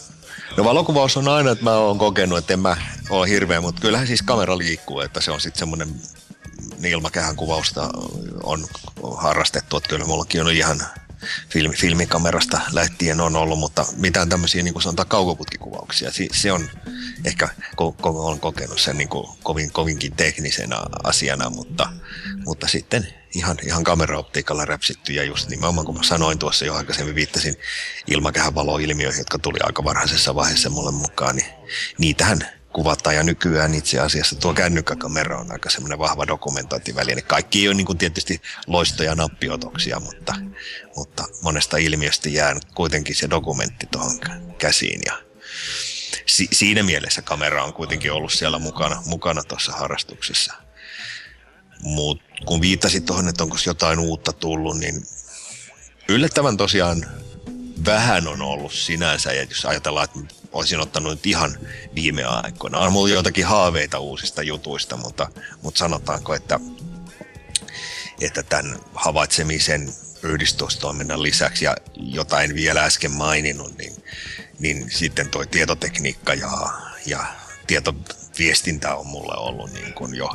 No 0.57 0.63
valokuvaus 0.63 1.17
on 1.17 1.27
aina, 1.27 1.51
että 1.51 1.63
mä 1.63 1.75
oon 1.75 1.97
kokenut, 1.97 2.37
että 2.37 2.53
en 2.53 2.59
mä 2.59 2.77
ole 3.09 3.29
hirveä, 3.29 3.61
mutta 3.61 3.81
kyllähän 3.81 4.07
siis 4.07 4.21
kamera 4.21 4.57
liikkuu, 4.57 4.99
että 4.99 5.21
se 5.21 5.31
on 5.31 5.41
sitten 5.41 5.59
semmoinen 5.59 6.01
ilmakehän 6.83 7.35
kuvausta 7.35 7.89
on 8.43 8.65
harrastettu, 9.17 9.77
että 9.77 9.89
kyllä 9.89 10.05
mullakin 10.05 10.41
on 10.41 10.51
ihan 10.51 10.81
filmi, 11.49 11.75
filmikamerasta 11.75 12.61
lähtien 12.71 13.21
on 13.21 13.35
ollut, 13.35 13.59
mutta 13.59 13.85
mitään 13.97 14.29
tämmöisiä 14.29 14.63
niin 14.63 14.73
kuin 14.73 14.83
sanotaan 14.83 15.07
kaukoputkikuvauksia, 15.07 16.11
se, 16.11 16.27
se 16.33 16.51
on 16.51 16.69
ehkä, 17.25 17.49
ko, 17.75 17.91
ko, 17.91 18.27
on 18.27 18.39
kokenut 18.39 18.79
sen 18.79 18.97
niin 18.97 19.09
kuin 19.09 19.27
kovin, 19.43 19.71
kovinkin 19.71 20.11
teknisenä 20.11 20.77
asiana, 21.03 21.49
mutta, 21.49 21.89
mutta 22.45 22.67
sitten 22.67 23.07
ihan, 23.35 23.57
ihan 23.65 23.83
kameraoptiikalla 23.83 24.65
räpsitty 24.65 25.13
ja 25.13 25.23
just 25.23 25.49
nimenomaan 25.49 25.85
kun 25.85 25.95
mä 25.95 26.03
sanoin 26.03 26.39
tuossa 26.39 26.65
jo 26.65 26.75
aikaisemmin 26.75 27.15
viittasin 27.15 27.55
ilmakehän 28.07 28.55
valoilmiöihin, 28.55 29.19
jotka 29.19 29.39
tuli 29.39 29.59
aika 29.63 29.83
varhaisessa 29.83 30.35
vaiheessa 30.35 30.69
mulle 30.69 30.91
mukaan, 30.91 31.35
niin 31.35 31.47
niitähän 31.97 32.60
kuvataan 32.73 33.15
ja 33.15 33.23
nykyään 33.23 33.73
itse 33.73 33.99
asiassa 33.99 34.35
tuo 34.35 34.53
kännykkäkamera 34.53 35.39
on 35.39 35.51
aika 35.51 35.69
semmoinen 35.69 35.99
vahva 35.99 36.27
dokumentointiväline. 36.27 37.21
Kaikki 37.21 37.59
ei 37.59 37.67
ole 37.67 37.75
niin 37.75 37.85
kuin 37.85 37.97
tietysti 37.97 38.41
loistoja 38.67 39.15
nappiotoksia, 39.15 39.99
mutta, 39.99 40.35
mutta 40.95 41.23
monesta 41.41 41.77
ilmiöstä 41.77 42.29
jää 42.29 42.55
kuitenkin 42.75 43.15
se 43.15 43.29
dokumentti 43.29 43.87
tuohon 43.91 44.19
käsiin 44.57 45.01
ja 45.05 45.13
si- 46.25 46.49
siinä 46.51 46.83
mielessä 46.83 47.21
kamera 47.21 47.63
on 47.63 47.73
kuitenkin 47.73 48.11
ollut 48.11 48.33
siellä 48.33 48.59
mukana, 48.59 49.03
mukana 49.05 49.43
tuossa 49.43 49.71
harrastuksessa. 49.71 50.53
Mutta 51.81 52.23
kun 52.45 52.61
viittasit 52.61 53.05
tuohon, 53.05 53.27
että 53.27 53.43
onko 53.43 53.57
jotain 53.65 53.99
uutta 53.99 54.33
tullut, 54.33 54.77
niin 54.77 55.03
yllättävän 56.09 56.57
tosiaan 56.57 57.05
vähän 57.85 58.27
on 58.27 58.41
ollut 58.41 58.73
sinänsä. 58.73 59.33
Ja 59.33 59.43
jos 59.43 59.65
ajatellaan, 59.65 60.03
että 60.03 60.35
olisin 60.51 60.79
ottanut 60.79 61.11
nyt 61.11 61.25
ihan 61.25 61.57
viime 61.95 62.23
aikoina. 62.23 62.79
On 62.79 62.93
mulla 62.93 63.09
joitakin 63.09 63.45
haaveita 63.45 63.99
uusista 63.99 64.43
jutuista, 64.43 64.97
mutta, 64.97 65.29
mutta 65.61 65.79
sanotaanko, 65.79 66.33
että, 66.33 66.59
että 68.21 68.43
tämän 68.43 68.79
havaitsemisen 68.93 69.93
yhdistystoiminnan 70.23 71.23
lisäksi, 71.23 71.65
ja 71.65 71.75
jota 71.97 72.41
en 72.41 72.55
vielä 72.55 72.83
äsken 72.83 73.11
maininnut, 73.11 73.77
niin, 73.77 74.03
niin 74.59 74.91
sitten 74.91 75.29
tuo 75.29 75.45
tietotekniikka 75.45 76.33
ja, 76.33 76.69
ja 77.05 77.25
tietoviestintä 77.67 78.95
on 78.95 79.07
mulle 79.07 79.35
ollut 79.37 79.73
niin 79.73 79.93
kuin 79.93 80.15
jo 80.15 80.29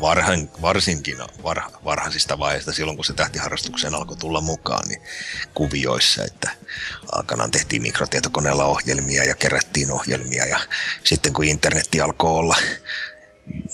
varhan, 0.00 0.50
varsinkin 0.62 1.18
varha, 1.42 1.70
varhaisista 1.84 2.38
vaiheista, 2.38 2.72
silloin 2.72 2.96
kun 2.96 3.04
se 3.04 3.12
tähtiharrastukseen 3.12 3.94
alkoi 3.94 4.16
tulla 4.16 4.40
mukaan, 4.40 4.88
niin 4.88 5.02
kuvioissa, 5.54 6.24
että 6.24 6.50
aikanaan 7.12 7.50
tehtiin 7.50 7.82
mikrotietokoneella 7.82 8.64
ohjelmia 8.64 9.24
ja 9.24 9.34
kerättiin 9.34 9.90
ohjelmia 9.90 10.46
ja 10.46 10.60
sitten 11.04 11.32
kun 11.32 11.44
internetti 11.44 12.00
alkoi 12.00 12.30
olla, 12.30 12.56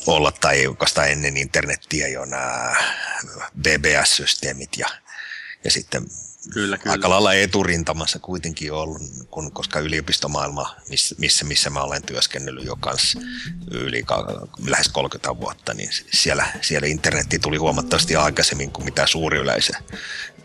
olla 0.06 0.32
tai 0.32 0.66
oikeastaan 0.66 1.10
ennen 1.10 1.36
internettiä 1.36 2.08
jo 2.08 2.24
nämä 2.24 2.76
BBS-systeemit 3.62 4.76
ja, 4.76 4.88
ja 5.64 5.70
sitten 5.70 6.06
Kyllä, 6.52 6.78
kyllä. 6.78 6.92
aika 6.92 7.10
lailla 7.10 7.34
eturintamassa 7.34 8.18
kuitenkin 8.18 8.72
ollut, 8.72 9.02
kun, 9.30 9.52
koska 9.52 9.80
yliopistomaailma, 9.80 10.74
missä, 10.88 11.14
missä, 11.18 11.44
missä 11.44 11.70
mä 11.70 11.82
olen 11.82 12.02
työskennellyt 12.02 12.64
jo 12.64 12.76
kanssa 12.76 13.20
yli 13.70 14.04
lähes 14.66 14.88
30 14.88 15.40
vuotta, 15.40 15.74
niin 15.74 15.90
siellä, 16.12 16.46
siellä 16.60 16.88
internetti 16.88 17.38
tuli 17.38 17.56
huomattavasti 17.56 18.16
aikaisemmin 18.16 18.70
kuin 18.70 18.84
mitä 18.84 19.06
suuri 19.06 19.38
yleisö 19.38 19.72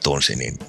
tunsi, 0.03 0.36
niin 0.36 0.60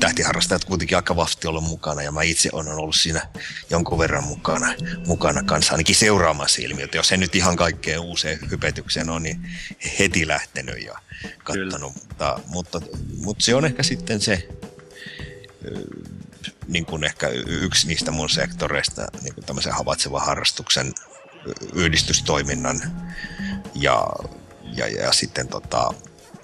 tähtiharrastajat 0.00 0.64
kuitenkin 0.64 0.96
aika 0.96 1.16
vahvasti 1.16 1.48
olla 1.48 1.60
mukana 1.60 2.02
ja 2.02 2.12
mä 2.12 2.22
itse 2.22 2.48
olen 2.52 2.72
ollut 2.72 2.96
siinä 2.96 3.28
jonkun 3.70 3.98
verran 3.98 4.24
mukana, 4.24 4.74
mukana 5.06 5.42
kanssa 5.42 5.72
ainakin 5.72 5.96
seuraamassa 5.96 6.62
ilmiötä. 6.62 6.96
Jos 6.96 7.12
en 7.12 7.20
nyt 7.20 7.34
ihan 7.34 7.56
kaikkeen 7.56 8.00
uuseen 8.00 8.38
hypetykseen 8.50 9.10
ole, 9.10 9.20
niin 9.20 9.50
heti 9.98 10.28
lähtenyt 10.28 10.84
ja 10.84 10.98
kattanut. 11.44 11.94
Mutta, 11.94 12.40
mutta, 12.46 12.80
mutta, 13.16 13.44
se 13.44 13.54
on 13.54 13.64
ehkä 13.64 13.82
sitten 13.82 14.20
se 14.20 14.48
niin 16.68 16.86
kuin 16.86 17.04
ehkä 17.04 17.28
yksi 17.46 17.88
niistä 17.88 18.10
mun 18.10 18.30
sektoreista, 18.30 19.08
niin 19.22 19.34
kuin 19.34 19.44
tämmöisen 19.44 19.72
havaitsevan 19.72 20.26
harrastuksen 20.26 20.94
yhdistystoiminnan 21.74 22.80
ja, 23.74 24.06
ja, 24.76 24.88
ja 24.88 25.12
sitten 25.12 25.48
tota, 25.48 25.94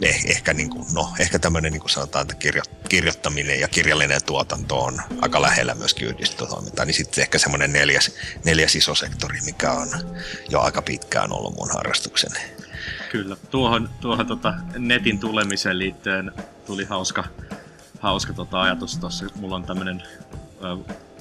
eh, 0.02 0.22
ehkä, 0.24 0.54
niin 0.54 0.70
kuin, 0.70 0.86
no, 0.94 1.12
ehkä 1.18 1.38
tämmöinen 1.38 1.72
niin 1.72 1.80
kuin 1.80 1.90
sanotaan, 1.90 2.22
että 2.22 2.34
kirjo, 2.34 2.62
kirjoittaminen 2.88 3.60
ja 3.60 3.68
kirjallinen 3.68 4.24
tuotanto 4.26 4.78
on 4.78 4.98
aika 5.20 5.42
lähellä 5.42 5.74
myöskin 5.74 6.08
yhdistystoimintaa, 6.08 6.84
niin 6.84 6.94
sitten 6.94 7.22
ehkä 7.22 7.38
semmoinen 7.38 7.72
neljäs, 7.72 8.14
neljäs 8.44 8.76
iso 8.76 8.94
sektori, 8.94 9.38
mikä 9.44 9.72
on 9.72 9.88
jo 10.48 10.60
aika 10.60 10.82
pitkään 10.82 11.32
ollut 11.32 11.54
mun 11.56 11.70
harrastukseni. 11.74 12.40
Kyllä, 13.10 13.36
tuohon, 13.50 13.90
tuohon 14.00 14.26
tota 14.26 14.54
netin 14.78 15.18
tulemiseen 15.18 15.78
liittyen 15.78 16.32
tuli 16.66 16.84
hauska, 16.84 17.24
hauska 18.00 18.32
tota 18.32 18.62
ajatus 18.62 18.98
tuossa. 18.98 19.26
Mulla 19.34 19.56
on 19.56 19.64
tämmöinen 19.64 20.02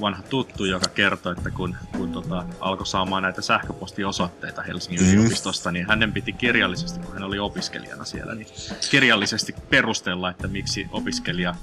vanha 0.01 0.23
tuttu, 0.29 0.65
joka 0.65 0.89
kertoi, 0.89 1.33
että 1.37 1.51
kun, 1.51 1.75
kun 1.97 2.11
tota, 2.11 2.45
alkoi 2.59 2.85
saamaan 2.85 3.23
näitä 3.23 3.41
sähköpostiosoitteita 3.41 4.61
Helsingin 4.61 5.01
mm. 5.01 5.13
yliopistosta, 5.13 5.71
niin 5.71 5.87
hänen 5.87 6.13
piti 6.13 6.33
kirjallisesti, 6.33 6.99
kun 6.99 7.13
hän 7.13 7.23
oli 7.23 7.39
opiskelijana 7.39 8.05
siellä, 8.05 8.35
niin 8.35 8.47
kirjallisesti 8.91 9.55
perustella, 9.69 10.29
että 10.29 10.47
miksi 10.47 10.87
opiskelija 10.91 11.55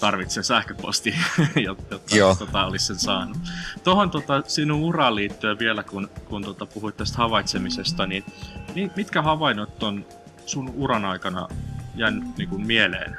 tarvitsee 0.00 0.42
sähköposti, 0.42 1.14
jotta 1.66 1.98
tota, 2.38 2.66
olisi 2.66 2.86
sen 2.86 2.98
saanut. 2.98 3.36
Tuohon 3.84 4.10
tota, 4.10 4.42
sinun 4.46 4.80
uraan 4.80 5.14
liittyen 5.14 5.58
vielä, 5.58 5.82
kun, 5.82 6.10
kun 6.24 6.44
tota, 6.44 6.66
puhuit 6.66 6.96
tästä 6.96 7.18
havaitsemisesta, 7.18 8.06
niin 8.06 8.24
mitkä 8.96 9.22
havainnot 9.22 9.82
on 9.82 10.06
sun 10.46 10.72
uran 10.76 11.04
aikana 11.04 11.48
jäänyt 11.94 12.36
niin 12.36 12.48
kuin, 12.48 12.66
mieleen? 12.66 13.16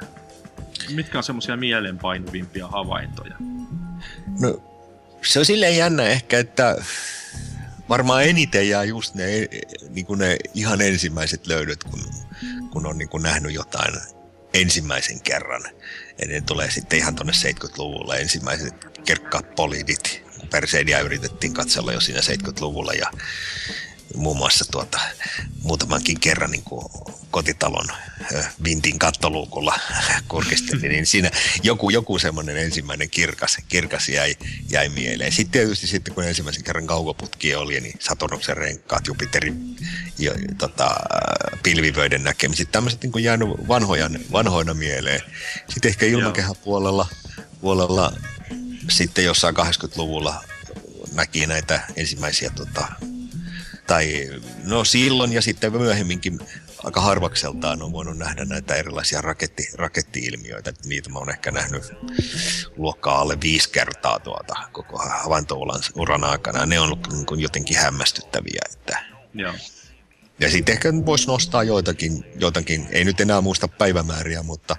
Mitkä 0.94 1.18
on 1.18 1.24
semmoisia 1.24 1.56
mieleenpainuvimpia 1.56 2.66
havaintoja? 2.66 3.36
No, 4.40 4.62
se 5.22 5.38
on 5.38 5.44
silleen 5.44 5.76
jännä 5.76 6.02
ehkä, 6.02 6.38
että 6.38 6.76
varmaan 7.88 8.24
eniten 8.24 8.68
jää 8.68 8.84
just 8.84 9.14
ne, 9.14 9.24
niin 9.88 10.06
kuin 10.06 10.18
ne 10.18 10.36
ihan 10.54 10.80
ensimmäiset 10.80 11.46
löydöt, 11.46 11.84
kun, 11.84 12.00
kun 12.70 12.86
on 12.86 12.98
niin 12.98 13.08
kuin 13.08 13.22
nähnyt 13.22 13.52
jotain 13.52 13.94
ensimmäisen 14.54 15.20
kerran. 15.20 15.62
Ja 16.18 16.28
ne 16.28 16.40
tulee 16.40 16.70
sitten 16.70 16.98
ihan 16.98 17.14
tuonne 17.14 17.32
70-luvulle 17.32 18.16
ensimmäiset 18.16 18.74
kerkkaat 19.04 19.54
polidit. 19.54 20.22
Perseidia 20.50 21.00
yritettiin 21.00 21.54
katsella 21.54 21.92
jo 21.92 22.00
siinä 22.00 22.20
70-luvulla 22.20 22.92
ja 22.92 23.10
muun 24.16 24.36
muassa 24.36 24.64
tuota, 24.70 25.00
muutamankin 25.62 26.20
kerran 26.20 26.50
niin 26.50 26.62
kuin 26.62 26.86
kotitalon 27.30 27.88
vintin 28.64 28.98
kattoluukulla 28.98 29.78
kurkisteli, 30.28 30.88
niin 30.88 31.06
siinä 31.06 31.30
joku, 31.62 31.90
joku 31.90 32.18
semmoinen 32.18 32.56
ensimmäinen 32.56 33.10
kirkas, 33.10 33.56
kirkas 33.68 34.08
jäi, 34.08 34.36
jäi 34.70 34.88
mieleen. 34.88 35.32
Sitten 35.32 35.52
tietysti 35.52 35.86
sitten, 35.86 36.14
kun 36.14 36.24
ensimmäisen 36.24 36.64
kerran 36.64 36.86
kaukoputki 36.86 37.54
oli, 37.54 37.80
niin 37.80 37.94
Saturnuksen 37.98 38.56
renkkaat, 38.56 39.06
Jupiterin 39.06 39.76
ja, 40.18 40.32
tota, 40.58 40.96
pilvivöiden 41.62 42.24
näkemiset, 42.24 42.72
tämmöiset 42.72 43.02
niin 43.02 43.24
jäänyt 43.24 43.48
vanhoja, 43.68 44.10
vanhoina 44.32 44.74
mieleen. 44.74 45.20
Sitten 45.68 45.88
ehkä 45.88 46.06
ilmakehän 46.06 46.56
puolella, 46.64 47.06
puolella 47.60 48.12
sitten 48.90 49.24
jossain 49.24 49.56
80-luvulla 49.56 50.44
näki 51.12 51.46
näitä 51.46 51.80
ensimmäisiä 51.96 52.50
tota, 52.50 52.88
tai 53.90 54.30
no 54.64 54.84
silloin 54.84 55.32
ja 55.32 55.42
sitten 55.42 55.72
myöhemminkin 55.72 56.40
aika 56.84 57.00
harvakseltaan 57.00 57.82
on 57.82 57.92
voinut 57.92 58.18
nähdä 58.18 58.44
näitä 58.44 58.74
erilaisia 58.74 59.20
raketti, 59.20 59.68
rakettiilmiöitä. 59.74 60.72
Niitä 60.84 61.10
mä 61.10 61.18
oon 61.18 61.30
ehkä 61.30 61.50
nähnyt 61.50 61.82
luokkaa 62.76 63.20
alle 63.20 63.38
viisi 63.42 63.70
kertaa 63.70 64.18
tuota 64.18 64.54
koko 64.72 64.98
havaintouran 64.98 65.80
uran 65.94 66.24
aikana. 66.24 66.66
Ne 66.66 66.80
on 66.80 66.84
ollut 66.84 67.08
niin 67.12 67.40
jotenkin 67.40 67.76
hämmästyttäviä. 67.76 68.62
Että... 68.72 69.04
Joo. 69.34 69.54
Ja 70.40 70.50
sitten 70.50 70.72
ehkä 70.72 70.92
voisi 71.06 71.26
nostaa 71.26 71.62
joitakin, 71.62 72.24
joitakin, 72.40 72.88
ei 72.90 73.04
nyt 73.04 73.20
enää 73.20 73.40
muista 73.40 73.68
päivämääriä, 73.68 74.42
mutta 74.42 74.76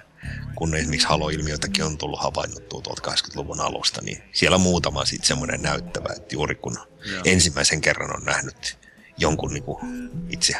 kun 0.54 0.76
esimerkiksi 0.76 1.08
haloilmiötäkin 1.08 1.84
on 1.84 1.98
tullut 1.98 2.22
havainnuttua 2.22 2.80
tuolta 2.80 3.10
80-luvun 3.10 3.60
alusta, 3.60 4.00
niin 4.02 4.22
siellä 4.32 4.54
on 4.54 4.60
muutama 4.60 5.04
sitten 5.04 5.26
semmoinen 5.26 5.62
näyttävä, 5.62 6.08
että 6.16 6.34
juuri 6.34 6.54
kun 6.54 6.78
Joo. 7.12 7.22
ensimmäisen 7.24 7.80
kerran 7.80 8.16
on 8.16 8.24
nähnyt 8.24 8.81
jonkun 9.22 9.52
niin 9.52 9.64
kuin 9.64 9.78
itse 10.30 10.54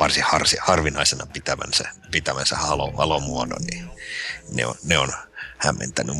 varsin 0.00 0.22
harsi, 0.22 0.56
harvinaisena 0.60 1.26
pitävänsä, 1.26 1.88
pitävänsä 2.10 2.56
halo, 2.56 2.92
halomuodon, 2.92 3.62
niin 3.70 3.90
ne 4.52 4.66
on, 4.66 4.74
ne 4.84 4.98
on 4.98 5.12
hämmentänyt. 5.58 6.16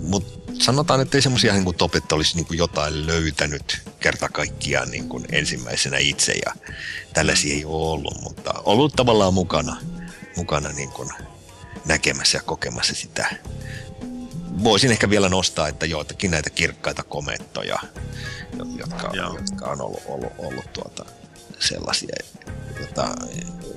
Mutta 0.00 0.52
sanotaan, 0.58 1.00
että 1.00 1.16
ei 1.16 1.22
semmoisia 1.22 1.52
niin 1.52 1.64
kuin 1.64 1.76
topet 1.76 2.12
olisi 2.12 2.36
niin 2.36 2.46
kuin 2.46 2.58
jotain 2.58 3.06
löytänyt 3.06 3.82
kerta 4.00 4.28
kaikkiaan 4.28 4.90
niin 4.90 5.08
kuin 5.08 5.24
ensimmäisenä 5.32 5.98
itse 5.98 6.32
ja 6.46 6.52
tällaisia 7.14 7.54
ei 7.54 7.64
ole 7.64 7.90
ollut, 7.90 8.22
mutta 8.22 8.54
ollut 8.64 8.96
tavallaan 8.96 9.34
mukana, 9.34 9.76
mukana 10.36 10.68
niin 10.68 10.90
kuin 10.90 11.08
näkemässä 11.84 12.38
ja 12.38 12.42
kokemassa 12.42 12.94
sitä. 12.94 13.36
Voisin 14.64 14.90
ehkä 14.90 15.10
vielä 15.10 15.28
nostaa, 15.28 15.68
että 15.68 15.86
joitakin 15.86 16.30
näitä 16.30 16.50
kirkkaita 16.50 17.02
komettoja, 17.02 17.78
jotka, 18.78 19.10
jotka 19.14 19.66
on 19.66 19.80
ollut, 19.80 20.02
ollut, 20.06 20.32
ollut 20.38 20.72
tuota, 20.72 21.04
sellaisia, 21.58 22.16
jota 22.80 23.14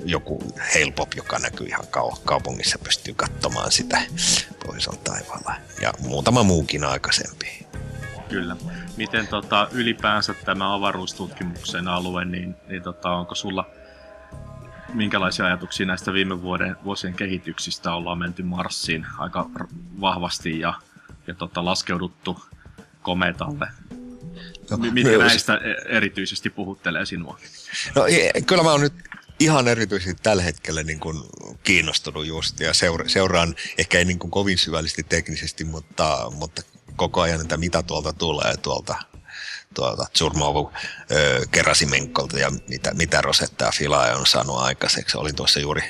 joku 0.04 0.54
Hailpop, 0.74 1.14
joka 1.16 1.38
näkyy 1.38 1.66
ihan 1.66 1.84
kaupungissa, 2.24 2.78
pystyy 2.78 3.14
katsomaan 3.14 3.72
sitä 3.72 4.02
pohjoisella 4.66 5.00
taivaalla. 5.04 5.54
Ja 5.82 5.92
muutama 5.98 6.42
muukin 6.42 6.84
aikaisempi. 6.84 7.66
Kyllä. 8.28 8.56
Miten 8.96 9.26
tota, 9.26 9.68
ylipäänsä 9.72 10.34
tämä 10.34 10.74
avaruustutkimuksen 10.74 11.88
alue, 11.88 12.24
niin, 12.24 12.54
niin 12.68 12.82
tota, 12.82 13.10
onko 13.10 13.34
sulla 13.34 13.70
minkälaisia 14.94 15.46
ajatuksia 15.46 15.86
näistä 15.86 16.12
viime 16.12 16.42
vuoden, 16.42 16.76
vuosien 16.84 17.14
kehityksistä 17.14 17.94
ollaan 17.94 18.18
menty 18.18 18.42
Marsiin 18.42 19.06
aika 19.18 19.50
vahvasti 20.00 20.60
ja, 20.60 20.74
ja 21.26 21.34
tota, 21.34 21.64
laskeuduttu 21.64 22.44
kometalle 23.02 23.68
No, 24.70 24.76
Mitkä 24.76 25.10
myös. 25.10 25.18
näistä 25.18 25.54
e- 25.54 25.96
erityisesti 25.96 26.50
puhuttelee 26.50 27.06
sinua? 27.06 27.38
No 27.94 28.02
kyllä 28.46 28.62
mä 28.62 28.70
oon 28.70 28.80
nyt 28.80 28.92
ihan 29.40 29.68
erityisesti 29.68 30.22
tällä 30.22 30.42
hetkellä 30.42 30.82
niin 30.82 31.00
kuin 31.00 31.16
kiinnostunut 31.62 32.26
just 32.26 32.60
ja 32.60 32.74
seura- 32.74 33.08
seuraan 33.08 33.54
ehkä 33.78 33.98
ei 33.98 34.04
niin 34.04 34.18
kuin 34.18 34.30
kovin 34.30 34.58
syvällisesti 34.58 35.02
teknisesti, 35.02 35.64
mutta, 35.64 36.32
mutta 36.34 36.62
koko 36.96 37.20
ajan, 37.20 37.40
että 37.40 37.56
mitä 37.56 37.82
tuolta 37.82 38.12
tulee 38.12 38.56
tuolta, 38.56 38.94
tuota, 39.74 40.06
Zurmovu 40.18 40.72
keräsi 41.50 41.86
Menkolta 41.86 42.38
ja 42.38 42.50
mitä, 42.68 42.94
mitä 42.94 43.22
Rosetta 43.22 43.72
Filaa 43.74 44.16
on 44.16 44.26
saanut 44.26 44.58
aikaiseksi. 44.58 45.16
Olin 45.16 45.36
tuossa 45.36 45.60
juuri 45.60 45.82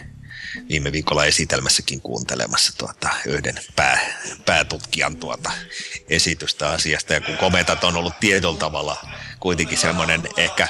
viime 0.69 0.93
viikolla 0.93 1.25
esitelmässäkin 1.25 2.01
kuuntelemassa 2.01 2.73
tuota, 2.79 3.09
yhden 3.27 3.61
pää, 3.77 4.23
päätutkijan 4.47 5.17
tuota, 5.17 5.51
esitystä 6.09 6.69
asiasta. 6.69 7.15
Ja 7.15 7.21
kun 7.21 7.37
kometat 7.37 7.85
on 7.85 7.97
ollut 7.97 8.21
tietyllä 8.21 8.59
tavalla 8.59 8.97
kuitenkin 9.41 9.79
semmoinen 9.79 10.23
ehkä 10.37 10.69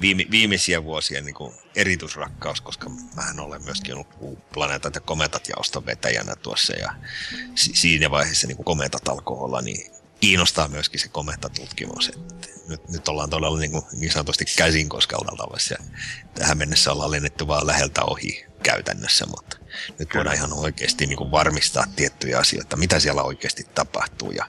viime, 0.00 0.24
viimeisiä 0.30 0.84
vuosien 0.84 1.24
niin 1.24 1.34
kuin 1.34 1.54
erityisrakkaus, 1.76 2.60
koska 2.60 2.90
mähän 3.16 3.40
olen 3.40 3.64
myöskin 3.64 3.94
ollut 3.94 4.48
planeetat 4.52 4.94
ja 4.94 5.00
kometat 5.00 5.48
jaoston 5.48 5.86
vetäjänä 5.86 6.36
tuossa 6.36 6.72
ja 6.72 6.94
si- 7.54 7.76
siinä 7.76 8.10
vaiheessa 8.10 8.46
niin 8.46 8.56
kuin 8.56 8.64
kometat 8.64 9.08
alkoi 9.08 9.38
olla, 9.38 9.60
niin 9.62 9.92
kiinnostaa 10.22 10.68
myöskin 10.68 11.00
se 11.00 11.08
kometatutkimus. 11.08 12.08
Että 12.08 12.48
nyt, 12.68 12.88
nyt 12.88 13.08
ollaan 13.08 13.30
todella 13.30 13.58
niin, 13.58 13.72
kuin 13.72 13.84
niin 13.92 14.12
sanotusti 14.12 14.44
käsin 14.56 14.88
koskeltavassa 14.88 15.74
ja 15.74 15.84
tähän 16.34 16.58
mennessä 16.58 16.92
ollaan 16.92 17.10
lennetty 17.10 17.46
vaan 17.46 17.66
läheltä 17.66 18.02
ohi 18.04 18.46
käytännössä, 18.62 19.26
mutta 19.26 19.56
nyt 19.98 20.08
voidaan 20.14 20.36
ihan 20.36 20.52
oikeasti 20.52 21.06
niin 21.06 21.16
kuin 21.16 21.30
varmistaa 21.30 21.84
tiettyjä 21.96 22.38
asioita, 22.38 22.76
mitä 22.76 23.00
siellä 23.00 23.22
oikeasti 23.22 23.66
tapahtuu 23.74 24.30
ja 24.30 24.46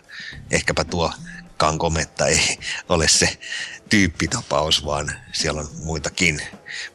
ehkäpä 0.51 0.83
tuo 0.83 1.13
kankometta 1.57 2.27
ei 2.27 2.57
ole 2.89 3.07
se 3.07 3.37
tyyppitapaus, 3.89 4.85
vaan 4.85 5.11
siellä 5.31 5.61
on 5.61 5.69
muitakin, 5.83 6.41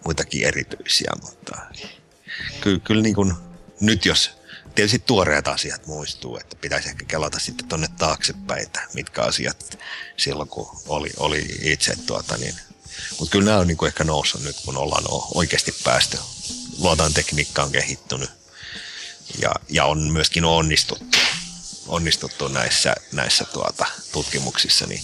muitakin 0.05 0.47
erityisiä, 0.47 1.13
mutta 1.23 1.59
kyllä, 2.61 2.81
kyllä 2.85 3.03
niin 3.03 3.15
kuin 3.15 3.35
nyt 3.81 4.07
jos 4.07 4.38
tietysti 4.79 4.99
tuoreet 4.99 5.49
asiat 5.49 5.87
muistuu, 5.87 6.37
että 6.37 6.57
pitäisi 6.57 6.89
ehkä 6.89 7.05
kelata 7.05 7.39
sitten 7.39 7.69
tuonne 7.69 7.89
taaksepäin, 7.99 8.63
että 8.63 8.81
mitkä 8.95 9.23
asiat 9.23 9.79
silloin 10.17 10.49
kun 10.49 10.83
oli, 10.87 11.11
oli 11.17 11.47
itse 11.63 11.97
tuota 12.07 12.37
niin. 12.37 12.55
Mutta 13.19 13.33
kyllä 13.33 13.45
nämä 13.45 13.59
on 13.59 13.67
niin 13.67 13.77
kuin 13.77 13.87
ehkä 13.87 14.05
noussut 14.05 14.43
nyt, 14.43 14.57
kun 14.65 14.77
ollaan 14.77 15.05
oikeasti 15.35 15.75
päästy. 15.85 16.19
Luotaan 16.79 17.15
tekniikka 17.15 17.63
on 17.63 17.73
kehittynyt 17.73 18.31
ja, 19.43 19.55
ja 19.69 19.85
on 19.85 20.13
myöskin 20.13 20.45
onnistuttu, 20.45 21.19
onnistuttu 21.87 22.49
näissä, 22.49 22.95
näissä 23.13 23.45
tuota, 23.45 23.87
tutkimuksissa, 24.13 24.87
niin 24.87 25.03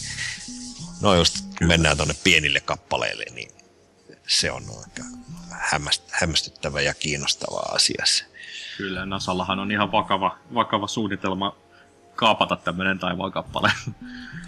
no 1.00 1.14
just 1.14 1.36
kun 1.58 1.66
mennään 1.66 1.96
tuonne 1.96 2.14
pienille 2.24 2.60
kappaleille, 2.60 3.24
niin 3.30 3.50
se 4.28 4.50
on 4.50 4.64
aika 4.84 5.02
hämmästyttävä 6.10 6.80
ja 6.80 6.94
kiinnostava 6.94 7.58
asia 7.58 8.06
se. 8.06 8.24
Kyllä, 8.76 9.06
Nasallahan 9.06 9.58
on 9.58 9.72
ihan 9.72 9.92
vakava, 9.92 10.38
vakava 10.54 10.86
suunnitelma 10.86 11.56
kaapata 12.14 12.56
tämmöinen 12.56 12.98
taivaan 12.98 13.32
kappale. 13.32 13.72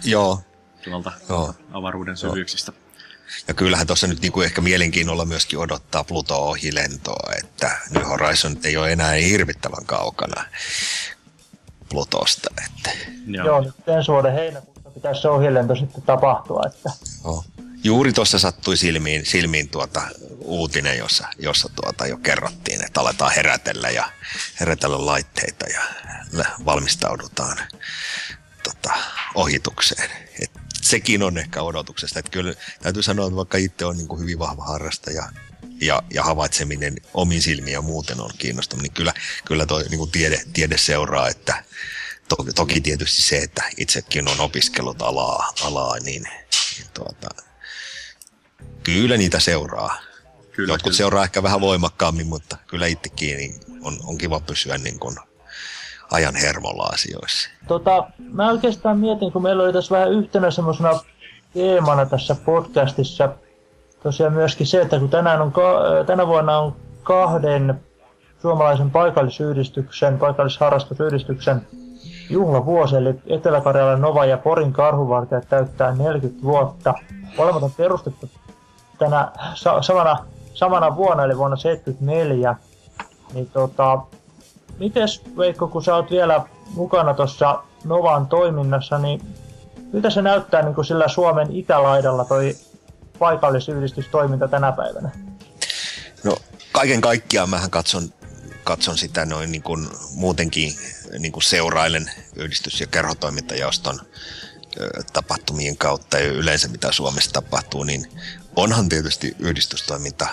Joo. 0.03 0.39
Tuolta 0.83 1.11
Joo. 1.29 1.53
avaruuden 1.73 2.17
syvyyksistä. 2.17 2.71
Joo. 2.71 2.87
Ja 3.47 3.53
kyllähän 3.53 3.87
tuossa 3.87 4.07
nyt 4.07 4.21
niinku 4.21 4.41
ehkä 4.41 4.61
mielenkiinnolla 4.61 5.25
myöskin 5.25 5.59
odottaa 5.59 6.03
Pluto 6.03 6.35
ohi 6.35 6.75
lentoa, 6.75 7.31
että 7.43 7.77
New 7.89 8.03
Horizon 8.03 8.57
ei 8.63 8.77
ole 8.77 8.91
enää 8.91 9.11
hirvittävän 9.11 9.85
kaukana 9.85 10.45
Plutosta. 11.89 12.49
Että. 12.65 12.91
Joo, 13.27 13.45
Joo 13.45 13.61
nyt 13.61 13.75
ensi 13.87 14.11
vuoden 14.11 14.33
heinäkuussa 14.33 14.77
pitäisi 14.91 15.21
se 15.21 15.29
ohjelento 15.29 15.75
sitten 15.75 16.01
tapahtua. 16.01 16.63
Että. 16.67 16.91
Joo. 17.23 17.43
Juuri 17.87 18.13
tuossa 18.13 18.39
sattui 18.39 18.77
silmiin, 18.77 19.25
silmiin 19.25 19.69
tuota 19.69 20.01
uutinen, 20.39 20.97
jossa, 20.97 21.27
jossa 21.39 21.69
tuota 21.69 22.07
jo 22.07 22.17
kerrottiin, 22.17 22.85
että 22.85 23.01
aletaan 23.01 23.31
herätellä 23.35 23.89
ja 23.89 24.11
herätellä 24.59 25.05
laitteita 25.05 25.65
ja 25.65 25.81
valmistaudutaan 26.65 27.57
tota, 28.63 28.93
ohitukseen. 29.35 30.09
Et 30.41 30.51
sekin 30.81 31.23
on 31.23 31.37
ehkä 31.37 31.61
odotuksesta. 31.61 32.19
Että 32.19 32.31
kyllä 32.31 32.53
täytyy 32.81 33.03
sanoa, 33.03 33.25
että 33.25 33.35
vaikka 33.35 33.57
itse 33.57 33.85
on 33.85 33.97
niin 33.97 34.07
kuin 34.07 34.21
hyvin 34.21 34.39
vahva 34.39 34.63
harrastaja 34.63 35.29
ja, 35.81 36.03
ja 36.13 36.23
havaitseminen 36.23 36.95
omin 37.13 37.41
silmiin 37.41 37.73
ja 37.73 37.81
muuten 37.81 38.21
on 38.21 38.31
kiinnostunut, 38.37 38.83
niin 38.83 38.93
kyllä, 38.93 39.13
kyllä 39.45 39.65
toi 39.65 39.83
niin 39.83 39.99
kuin 39.99 40.11
tiede, 40.11 40.43
tiede 40.53 40.77
seuraa, 40.77 41.29
että 41.29 41.63
to, 42.29 42.35
toki 42.55 42.81
tietysti 42.81 43.21
se, 43.21 43.37
että 43.37 43.63
itsekin 43.77 44.29
on 44.29 44.39
opiskellut 44.39 45.01
alaa, 45.01 45.53
alaa 45.61 45.99
niin, 45.99 46.23
niin 46.77 46.87
tuota, 46.93 47.46
kyllä 48.93 49.17
niitä 49.17 49.39
seuraa. 49.39 49.95
Kyllä, 50.51 50.73
Jotkut 50.73 50.83
kyllä. 50.83 50.97
seuraa 50.97 51.23
ehkä 51.23 51.43
vähän 51.43 51.61
voimakkaammin, 51.61 52.27
mutta 52.27 52.57
kyllä 52.67 52.87
itsekin 52.87 53.37
niin 53.37 53.55
on, 53.83 53.97
on 54.05 54.17
kiva 54.17 54.39
pysyä 54.39 54.77
niin 54.77 54.99
kuin 54.99 55.15
ajan 56.11 56.35
hermolla 56.35 56.83
asioissa. 56.83 57.49
Tota, 57.67 58.09
mä 58.33 58.51
oikeastaan 58.51 58.99
mietin, 58.99 59.31
kun 59.31 59.41
meillä 59.41 59.63
oli 59.63 59.73
tässä 59.73 59.95
vähän 59.95 60.11
yhtenä 60.11 60.51
semmoisena 60.51 60.99
teemana 61.53 62.05
tässä 62.05 62.35
podcastissa, 62.45 63.29
tosiaan 64.03 64.33
myöskin 64.33 64.67
se, 64.67 64.81
että 64.81 64.99
kun 64.99 65.09
tänään 65.09 65.41
on, 65.41 65.53
tänä 66.05 66.27
vuonna 66.27 66.59
on 66.59 66.75
kahden 67.03 67.81
suomalaisen 68.41 68.91
paikallisyhdistyksen, 68.91 70.17
paikallisharrastusyhdistyksen 70.17 71.67
juhlavuosi, 72.29 72.95
eli 72.95 73.09
Etelä-Karjalan 73.27 74.01
Nova 74.01 74.25
ja 74.25 74.37
Porin 74.37 74.73
karhuvartijat 74.73 75.49
täyttää 75.49 75.95
40 75.95 76.43
vuotta. 76.43 76.93
Molemmat 77.37 77.63
on 77.63 77.71
perustettu 77.77 78.29
tänä 78.97 79.31
samana, 79.81 80.25
samana 80.53 80.95
vuonna, 80.95 81.23
eli 81.23 81.37
vuonna 81.37 81.57
1974. 81.57 82.55
Niin 83.33 83.49
tota, 83.49 84.01
mites 84.79 85.21
Veikko, 85.37 85.67
kun 85.67 85.83
sä 85.83 85.95
oot 85.95 86.11
vielä 86.11 86.41
mukana 86.75 87.13
tuossa 87.13 87.63
Novan 87.83 88.27
toiminnassa, 88.27 88.97
niin 88.97 89.21
miltä 89.93 90.09
se 90.09 90.21
näyttää 90.21 90.61
niin 90.61 90.75
kuin 90.75 90.85
sillä 90.85 91.07
Suomen 91.07 91.47
itälaidalla 91.51 92.25
toi 92.25 92.55
paikallisyhdistystoiminta 93.19 94.47
tänä 94.47 94.71
päivänä? 94.71 95.09
No 96.23 96.37
kaiken 96.71 97.01
kaikkiaan 97.01 97.49
mähän 97.49 97.69
katson, 97.69 98.03
katson 98.63 98.97
sitä 98.97 99.25
noin 99.25 99.51
niin 99.51 99.63
kuin 99.63 99.87
muutenkin 100.15 100.73
niin 101.19 101.31
kuin 101.31 101.43
seurailen 101.43 102.11
yhdistys- 102.35 102.81
ja 102.81 102.87
kerhotoimintajaoston 102.87 103.99
tapahtumien 105.13 105.77
kautta 105.77 106.19
ja 106.19 106.25
yleensä 106.25 106.67
mitä 106.67 106.91
Suomessa 106.91 107.31
tapahtuu, 107.31 107.83
niin 107.83 108.11
onhan 108.55 108.89
tietysti 108.89 109.35
yhdistystoiminta 109.39 110.27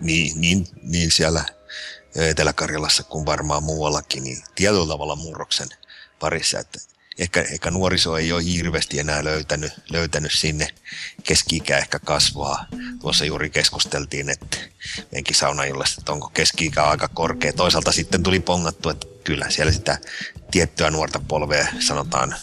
niin, 0.00 0.40
niin, 0.40 0.66
niin 0.82 1.10
siellä 1.10 1.44
Etelä-Karjalassa 2.14 3.02
kuin 3.02 3.26
varmaan 3.26 3.62
muuallakin, 3.62 4.24
niin 4.24 4.42
tietyllä 4.54 4.86
tavalla 4.86 5.16
murroksen 5.16 5.68
parissa, 6.20 6.58
että 6.58 6.78
ehkä, 7.18 7.42
ehkä 7.42 7.70
nuoriso 7.70 8.16
ei 8.16 8.32
ole 8.32 8.44
hirveästi 8.44 8.98
enää 8.98 9.24
löytänyt, 9.24 9.72
löytänyt 9.90 10.32
sinne. 10.32 10.68
keski 11.22 11.62
ehkä 11.68 11.98
kasvaa. 11.98 12.66
Tuossa 13.00 13.24
juuri 13.24 13.50
keskusteltiin, 13.50 14.30
että 14.30 14.56
meidänkin 15.12 15.36
saunaillassa, 15.36 16.00
että 16.00 16.12
onko 16.12 16.28
keski 16.28 16.72
aika 16.76 17.08
korkea. 17.08 17.52
Toisaalta 17.52 17.92
sitten 17.92 18.22
tuli 18.22 18.40
pongattu, 18.40 18.88
että 18.88 19.06
kyllä 19.24 19.50
siellä 19.50 19.72
sitä 19.72 19.98
tiettyä 20.50 20.90
nuorta 20.90 21.20
polvea 21.28 21.68
sanotaan 21.78 22.36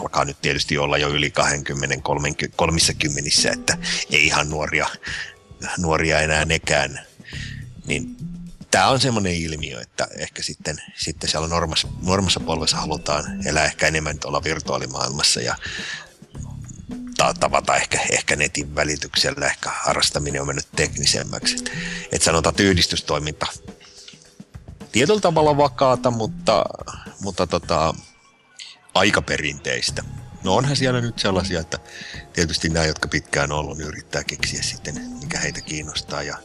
alkaa 0.00 0.24
nyt 0.24 0.40
tietysti 0.42 0.78
olla 0.78 0.98
jo 0.98 1.08
yli 1.08 1.30
20, 1.30 1.96
30, 2.02 2.56
30 2.56 3.30
että 3.52 3.78
ei 4.10 4.26
ihan 4.26 4.50
nuoria, 4.50 4.86
nuoria 5.78 6.20
enää 6.20 6.44
nekään. 6.44 7.00
Niin 7.86 8.16
tämä 8.70 8.88
on 8.88 9.00
semmoinen 9.00 9.34
ilmiö, 9.34 9.80
että 9.80 10.08
ehkä 10.18 10.42
sitten, 10.42 10.82
sitten 10.96 11.30
siellä 11.30 11.48
normassa, 11.48 11.88
normassa 12.02 12.40
polvessa 12.40 12.76
halutaan 12.76 13.46
elää 13.46 13.64
ehkä 13.64 13.86
enemmän 13.86 14.18
tuolla 14.18 14.44
virtuaalimaailmassa 14.44 15.40
ja 15.40 15.56
tavata 17.40 17.76
ehkä, 17.76 18.00
ehkä 18.10 18.36
netin 18.36 18.74
välityksellä, 18.74 19.46
ehkä 19.46 19.70
harrastaminen 19.74 20.40
on 20.40 20.46
mennyt 20.46 20.68
teknisemmäksi. 20.76 21.56
Että 21.56 21.70
et 22.12 22.22
sanotaan, 22.22 22.52
että 22.52 22.62
yhdistystoiminta 22.62 23.46
tietyllä 24.92 25.20
tavalla 25.20 25.56
vakaata, 25.56 26.10
mutta, 26.10 26.64
mutta 27.20 27.46
tota, 27.46 27.94
aika 28.94 29.22
perinteistä. 29.22 30.04
No 30.44 30.54
onhan 30.56 30.76
siellä 30.76 31.00
nyt 31.00 31.18
sellaisia, 31.18 31.60
että 31.60 31.78
tietysti 32.32 32.68
nämä, 32.68 32.86
jotka 32.86 33.08
pitkään 33.08 33.52
on 33.52 33.58
ollut, 33.58 33.78
niin 33.78 33.88
yrittää 33.88 34.24
keksiä 34.24 34.62
sitten, 34.62 34.94
mikä 35.22 35.38
heitä 35.38 35.60
kiinnostaa. 35.60 36.22
Ja 36.22 36.36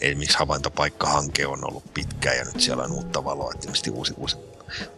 esimerkiksi 0.00 0.38
havaintopaikkahanke 0.38 1.46
on 1.46 1.68
ollut 1.68 1.94
pitkään 1.94 2.36
ja 2.36 2.44
nyt 2.44 2.60
siellä 2.60 2.82
on 2.82 2.92
uutta 2.92 3.24
valoa. 3.24 3.52
Että 3.54 3.90
uusi, 3.92 4.14
uusi, 4.16 4.36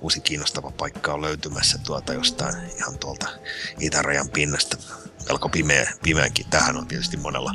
uusi 0.00 0.20
kiinnostava 0.20 0.70
paikka 0.70 1.14
on 1.14 1.22
löytymässä 1.22 1.78
tuolta 1.78 2.12
jostain 2.12 2.54
ihan 2.76 2.98
tuolta 2.98 3.28
itärajan 3.80 4.28
pinnasta 4.28 4.76
melko 5.28 5.48
pimeä, 5.48 5.92
pimeänkin. 6.02 6.46
Tähän 6.50 6.76
on 6.76 6.86
tietysti 6.86 7.16
monella 7.16 7.54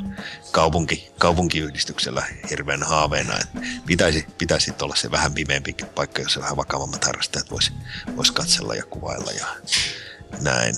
kaupunki, 0.52 1.12
kaupunkiyhdistyksellä 1.18 2.22
hirveän 2.50 2.82
haaveena, 2.82 3.38
että 3.40 3.60
pitäisi, 3.86 4.26
pitäisi 4.38 4.74
olla 4.82 4.96
se 4.96 5.10
vähän 5.10 5.34
pimeämpi 5.34 5.74
paikka, 5.94 6.22
jossa 6.22 6.40
vähän 6.40 6.56
vakavammat 6.56 7.04
harrastajat 7.04 7.50
voisi 7.50 7.72
vois 8.16 8.30
katsella 8.30 8.74
ja 8.74 8.84
kuvailla 8.84 9.32
ja 9.32 9.46
näin. 10.40 10.76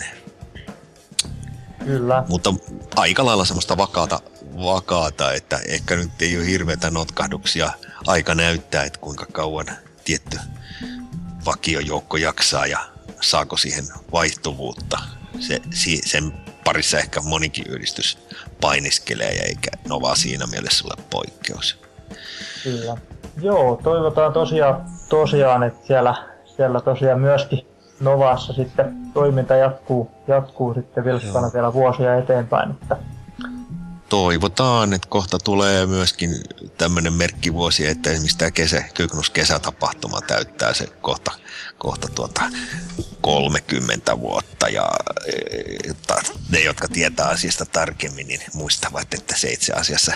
Kyllä. 1.85 2.25
Mutta 2.29 2.55
aika 2.97 3.25
lailla 3.25 3.45
semmoista 3.45 3.77
vakaata, 3.77 4.21
vakaata, 4.57 5.33
että 5.33 5.61
ehkä 5.67 5.97
nyt 5.97 6.23
ei 6.23 6.37
ole 6.37 6.47
hirveätä 6.47 6.91
notkahduksia. 6.91 7.73
Aika 8.07 8.35
näyttää, 8.35 8.85
että 8.85 8.99
kuinka 8.99 9.27
kauan 9.33 9.67
tietty 10.05 10.39
vakiojoukko 11.45 12.17
jaksaa 12.17 12.67
ja 12.67 12.89
saako 13.21 13.57
siihen 13.57 13.85
vaihtuvuutta. 14.13 14.99
Se, 15.41 15.61
sen 16.05 16.33
parissa 16.69 16.99
ehkä 16.99 17.21
monikin 17.21 17.65
yhdistys 17.69 18.19
painiskelee, 18.61 19.29
eikä 19.29 19.71
Nova 19.89 20.15
siinä 20.15 20.47
mielessä 20.47 20.85
ole 20.85 21.05
poikkeus. 21.11 21.79
Kyllä. 22.65 22.97
Joo, 23.43 23.81
toivotaan 23.83 24.33
tosiaan, 24.33 24.85
tosiaan 25.09 25.63
että 25.63 25.87
siellä, 25.87 26.15
siellä 26.57 26.81
tosiaan 26.81 27.21
myöskin 27.21 27.67
Novassa 28.01 28.53
sitten 28.53 28.97
toiminta 29.15 29.57
jatkuu, 29.57 30.11
jatkuu 30.27 30.75
sitten 30.75 31.05
vilkkana 31.05 31.51
vielä 31.55 31.73
vuosia 31.73 32.17
eteenpäin. 32.17 32.71
Että 32.71 32.97
toivotaan, 34.09 34.93
että 34.93 35.09
kohta 35.09 35.39
tulee 35.39 35.87
myöskin 35.87 36.31
tämmöinen 36.79 37.13
merkkivuosi, 37.13 37.87
että 37.87 38.11
esimerkiksi 38.11 38.39
tämä 38.39 38.51
kesä, 38.51 38.85
Kygnus 38.95 39.31
kesätapahtuma 39.31 40.21
täyttää 40.21 40.75
se 40.75 40.87
kohta, 40.87 41.31
kohta 41.79 42.09
tuota 42.15 42.43
30 43.21 44.21
vuotta. 44.21 44.69
Ja 44.69 44.91
ne, 46.49 46.61
jotka 46.61 46.89
tietää 46.89 47.29
asiasta 47.29 47.67
tarkemmin, 47.67 48.29
niin 48.29 48.41
muistavat, 48.55 49.15
että 49.15 49.37
se 49.37 49.51
itse 49.51 49.73
asiassa 49.73 50.13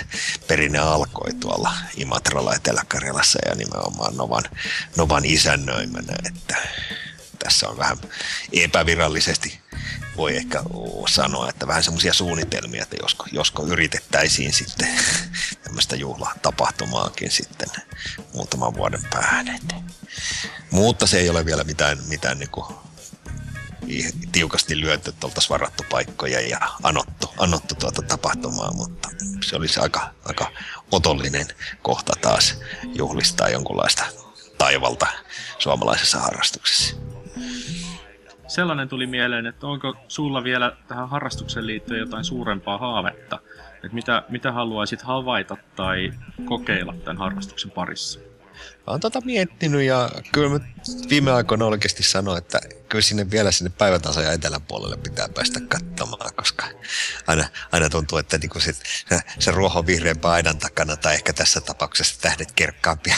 perinne 0.49 0.79
alkoi 0.79 1.35
tuolla 1.35 1.73
Imatralla 1.97 2.55
Etelä-Karjalassa 2.55 3.39
ja 3.49 3.55
nimenomaan 3.55 4.17
Novan, 4.17 4.45
Novan 4.97 5.25
isännöimänä, 5.25 6.15
että 6.27 6.57
tässä 7.39 7.69
on 7.69 7.79
vähän 7.79 7.99
epävirallisesti 8.53 9.61
voi 10.17 10.37
ehkä 10.37 10.63
sanoa, 11.09 11.49
että 11.49 11.67
vähän 11.67 11.83
semmoisia 11.83 12.13
suunnitelmia, 12.15 12.83
että 12.83 12.97
josko, 13.03 13.27
josko 13.33 13.67
yritettäisiin 13.67 14.53
sitten 14.53 14.89
tämmöistä 15.65 15.97
juhlatapahtumaakin 15.97 17.31
sitten 17.31 17.69
muutaman 18.35 18.75
vuoden 18.75 19.03
päähän. 19.11 19.59
Mutta 20.71 21.07
se 21.07 21.19
ei 21.19 21.31
ole 21.31 21.47
vielä 21.47 21.65
mitään, 21.65 21.99
mitään 22.09 22.39
niin 22.39 22.51
kuin 22.51 22.67
tiukasti 24.33 24.81
lyöty, 24.81 25.11
että 25.11 25.27
oltaisiin 25.27 25.51
varattu 25.51 25.85
paikkoja 25.91 26.41
ja 26.41 26.61
anottu, 26.83 27.35
anottu 27.39 27.75
tuota 27.75 28.03
tapahtumaa, 28.03 28.73
mutta 28.73 29.09
se 29.45 29.57
olisi 29.57 29.81
aika, 29.81 30.15
aika 30.25 30.51
otollinen 30.93 31.47
kohta 31.83 32.13
taas 32.21 32.55
juhlistaa 32.95 33.49
jonkunlaista 33.49 34.05
taivalta 34.59 35.07
suomalaisessa 35.59 36.21
harrastuksessa 36.21 36.97
sellainen 38.53 38.89
tuli 38.89 39.07
mieleen, 39.07 39.47
että 39.47 39.67
onko 39.67 39.97
sulla 40.09 40.45
vielä 40.45 40.77
tähän 40.89 41.09
harrastukseen 41.09 41.67
liittyen 41.67 42.01
jotain 42.01 42.25
suurempaa 42.25 42.79
haavetta? 42.79 43.39
Että 43.75 43.89
mitä, 43.95 44.23
mitä 44.29 44.53
haluaisit 44.53 45.03
havaita 45.03 45.57
tai 45.77 46.11
kokeilla 46.45 46.95
tämän 47.05 47.19
harrastuksen 47.19 47.71
parissa? 47.71 48.32
Mä 48.77 48.85
oon 48.87 49.01
tota 49.01 49.21
miettinyt 49.21 49.83
ja 49.83 50.11
kyllä 50.33 50.49
mä 50.49 50.61
viime 51.11 51.33
aikoina 51.33 51.67
oikeasti 51.67 52.03
sanoin, 52.03 52.39
että 52.39 52.61
kyllä 52.89 53.03
sinne 53.03 53.31
vielä 53.31 53.53
sinne 53.53 53.73
päivätasa 53.79 54.23
ja 54.23 54.33
eteläpuolelle 54.33 54.97
pitää 54.97 55.29
päästä 55.29 55.61
katsomaan, 55.69 56.35
koska 56.35 56.67
aina, 57.27 57.49
aina 57.73 57.89
tuntuu, 57.89 58.19
että 58.19 58.39
niinku 58.39 58.61
sit, 58.61 58.77
se, 59.09 59.21
se 59.39 59.51
ruoho 59.51 59.87
vihreän 59.87 60.17
aidan 60.23 60.59
takana 60.59 60.97
tai 60.97 61.15
ehkä 61.15 61.33
tässä 61.33 61.61
tapauksessa 61.61 62.21
tähdet 62.21 62.53
kerkkaampia 62.53 63.17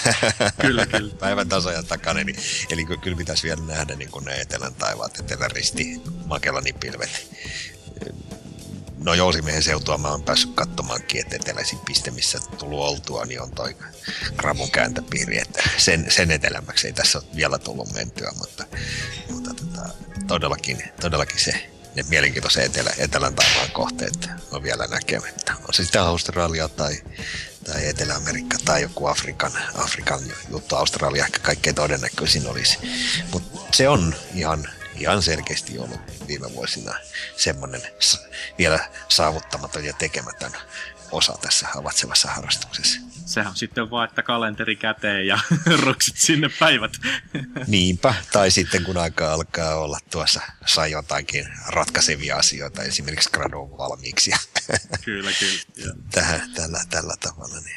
kyllä, 0.60 0.86
kyllä. 0.86 1.14
päivän 1.20 1.48
tasoja 1.48 1.82
takana. 1.82 2.20
Eli, 2.20 2.36
eli 2.70 2.84
kyllä 2.84 3.16
pitäisi 3.16 3.42
vielä 3.42 3.62
nähdä 3.66 3.94
niin 3.94 4.10
ne 4.24 4.40
etelän 4.40 4.74
taivaat, 4.74 5.20
etelän 5.20 5.50
risti, 5.50 6.02
Makellanin 6.26 6.74
pilvet 6.74 7.30
no 9.04 9.14
Jousimiehen 9.14 9.62
seutua 9.62 9.98
mä 9.98 10.10
oon 10.10 10.22
päässyt 10.22 10.54
katsomaankin, 10.54 11.20
että 11.20 11.36
eteläisin 11.36 11.78
piste, 11.78 12.10
missä 12.10 12.38
tullut 12.58 12.80
oltua, 12.80 13.24
niin 13.24 13.42
on 13.42 13.50
toi 13.50 13.76
Kravun 14.36 14.70
kääntöpiiri, 14.70 15.38
että 15.38 15.62
sen, 15.78 16.06
sen 16.08 16.30
etelämmäksi 16.30 16.86
ei 16.86 16.92
tässä 16.92 17.18
ole 17.18 17.26
vielä 17.36 17.58
tullut 17.58 17.92
mentyä, 17.92 18.32
mutta, 18.38 18.64
mutta 19.30 19.54
tota, 19.54 19.88
todellakin, 20.26 20.82
todellakin 21.00 21.40
se 21.40 21.70
ne 21.94 22.04
mielenkiintoiset 22.08 22.64
etelä, 22.64 22.90
etelän 22.98 23.34
taivaan 23.34 23.70
kohteet 23.70 24.30
on 24.50 24.62
vielä 24.62 24.86
näkemättä. 24.86 25.54
On 25.68 25.74
se 25.74 25.82
sitten 25.82 26.02
Australia 26.02 26.68
tai, 26.68 27.02
tai 27.64 27.88
Etelä-Amerikka 27.88 28.58
tai 28.64 28.82
joku 28.82 29.06
Afrikan, 29.06 29.52
Afrikan 29.74 30.20
juttu. 30.50 30.76
Australia 30.76 31.24
ehkä 31.24 31.38
kaikkein 31.38 31.76
todennäköisin 31.76 32.46
olisi. 32.46 32.78
Mutta 33.32 33.60
se 33.72 33.88
on 33.88 34.14
ihan 34.34 34.68
ihan 34.96 35.22
selkeästi 35.22 35.78
ollut 35.78 36.00
viime 36.28 36.52
vuosina 36.52 36.94
semmoinen 37.36 37.82
vielä 38.58 38.88
saavuttamaton 39.08 39.84
ja 39.84 39.92
tekemätön 39.92 40.52
osa 41.12 41.38
tässä 41.42 41.66
havaitsevassa 41.74 42.30
harrastuksessa. 42.30 43.00
Sehän 43.26 43.56
sitten 43.56 43.90
vaan, 43.90 44.08
että 44.08 44.22
kalenteri 44.22 44.76
käteen 44.76 45.26
ja 45.26 45.38
roksit 45.86 46.16
sinne 46.16 46.50
päivät. 46.58 46.92
Niinpä, 47.66 48.14
tai 48.32 48.50
sitten 48.50 48.84
kun 48.84 48.96
aika 48.96 49.32
alkaa 49.32 49.74
olla 49.74 49.98
tuossa, 50.10 50.40
saa 50.66 50.86
jotakin 50.86 51.48
ratkaisevia 51.68 52.36
asioita, 52.36 52.82
esimerkiksi 52.82 53.30
gradun 53.30 53.78
valmiiksi. 53.78 54.30
kyllä, 55.04 55.30
kyllä. 55.40 55.94
Tähän, 56.10 56.52
tällä, 56.54 56.80
tällä 56.90 57.14
tavalla, 57.20 57.60
niin 57.60 57.76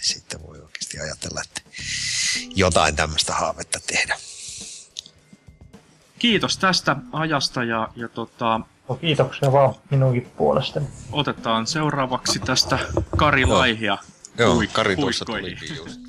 sitten 0.00 0.42
voi 0.42 0.58
oikeasti 0.58 1.00
ajatella, 1.00 1.42
että 1.42 1.60
jotain 2.54 2.96
tämmöistä 2.96 3.34
haavetta 3.34 3.80
tehdä 3.86 4.16
kiitos 6.20 6.58
tästä 6.58 6.96
ajasta 7.12 7.64
ja, 7.64 7.88
ja 7.96 8.08
tota, 8.08 8.60
no, 8.88 8.94
kiitoksia 8.94 9.52
vaan 9.52 9.74
minunkin 9.90 10.30
puolestani. 10.36 10.86
Otetaan 11.12 11.66
seuraavaksi 11.66 12.38
tästä 12.38 12.78
Kari 13.16 13.46
Laihia. 13.46 13.98
Joo, 14.38 14.54
Puik- 14.54 14.70
Kari 14.72 14.96
tuossa 14.96 15.24
tulikin 15.24 15.76
just. 15.76 16.00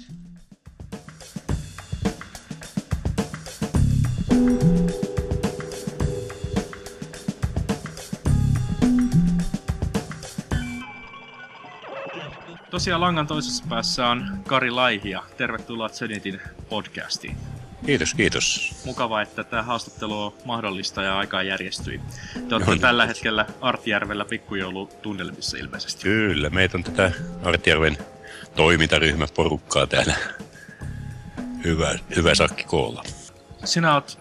Tosiaan 12.70 13.02
langan 13.02 13.28
toisessa 13.28 13.64
päässä 13.70 14.08
on 14.08 14.26
Kari 14.48 14.72
Laihia. 14.72 15.24
Tervetuloa 15.38 15.90
Zenitin 15.90 16.42
podcastiin. 16.70 17.38
Kiitos, 17.86 18.14
kiitos. 18.14 18.76
Mukava, 18.86 19.22
että 19.22 19.44
tämä 19.44 19.64
haastattelu 19.64 20.24
on 20.24 20.34
mahdollista 20.46 21.04
ja 21.04 21.18
aikaa 21.18 21.44
järjestyi. 21.44 22.02
Te 22.50 22.56
olette 22.56 22.78
tällä 22.78 23.06
hetkellä 23.06 23.46
Artjärvellä 23.62 24.26
pikkujoulutunnelmissa 24.26 25.58
ilmeisesti. 25.58 26.04
Kyllä, 26.04 26.50
meitä 26.50 26.78
on 26.78 26.84
tätä 26.84 27.12
Artjärven 27.44 27.98
toimintaryhmäporukkaa 28.56 29.88
täällä. 29.88 30.16
Hyvä, 31.64 32.00
hyvä 32.16 32.36
sakki 32.36 32.64
koolla. 32.64 33.04
Sinä 33.66 33.94
olet 33.94 34.20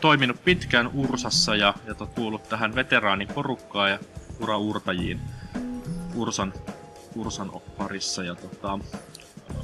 toiminut 0.00 0.44
pitkään 0.44 0.90
Ursassa 0.94 1.56
ja, 1.56 1.74
ja 1.86 1.94
kuullut 1.94 2.48
tähän 2.48 2.74
veteraaniporukkaan 2.74 3.90
ja 3.90 3.98
uraurtajiin 4.40 5.20
Ursan, 6.14 6.52
Ursan 7.14 7.50
parissa. 7.78 8.24
Ja 8.24 8.34
tota, 8.34 8.78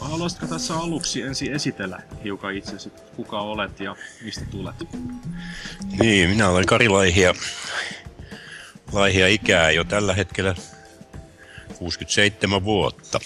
haluaisitko 0.00 0.46
tässä 0.46 0.74
aluksi 0.74 1.22
ensin 1.22 1.52
esitellä 1.52 1.98
hiukan 2.24 2.57
itsesi, 2.57 2.92
kuka 3.16 3.40
olet 3.40 3.81
ja 3.81 3.96
mistä 4.22 4.44
tulet? 4.50 4.76
Niin, 6.00 6.31
minä 6.31 6.48
olen 6.48 6.66
Kari 6.66 6.88
Laihia. 6.88 7.35
Laihia 8.92 9.28
ikää 9.28 9.70
jo 9.70 9.85
tällä 9.85 10.14
hetkellä 10.14 10.55
67 11.78 12.64
vuotta. 12.64 13.20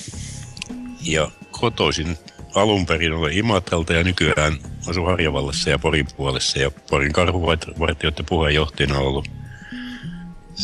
Ja 1.03 1.31
kotoisin 1.51 2.19
alun 2.55 2.87
perin 2.87 3.13
olen 3.13 3.33
Imatralta 3.33 3.93
ja 3.93 4.05
nykyään 4.05 4.59
asun 4.89 5.07
Harjavallassa 5.07 5.71
ja 5.71 5.79
Porin 5.79 6.07
puolessa. 6.17 6.59
Ja 6.59 6.71
Porin 6.91 7.13
karhuvartijoiden 7.13 8.27
puheenjohtajana 8.29 8.99
on 8.99 9.07
ollut 9.07 9.29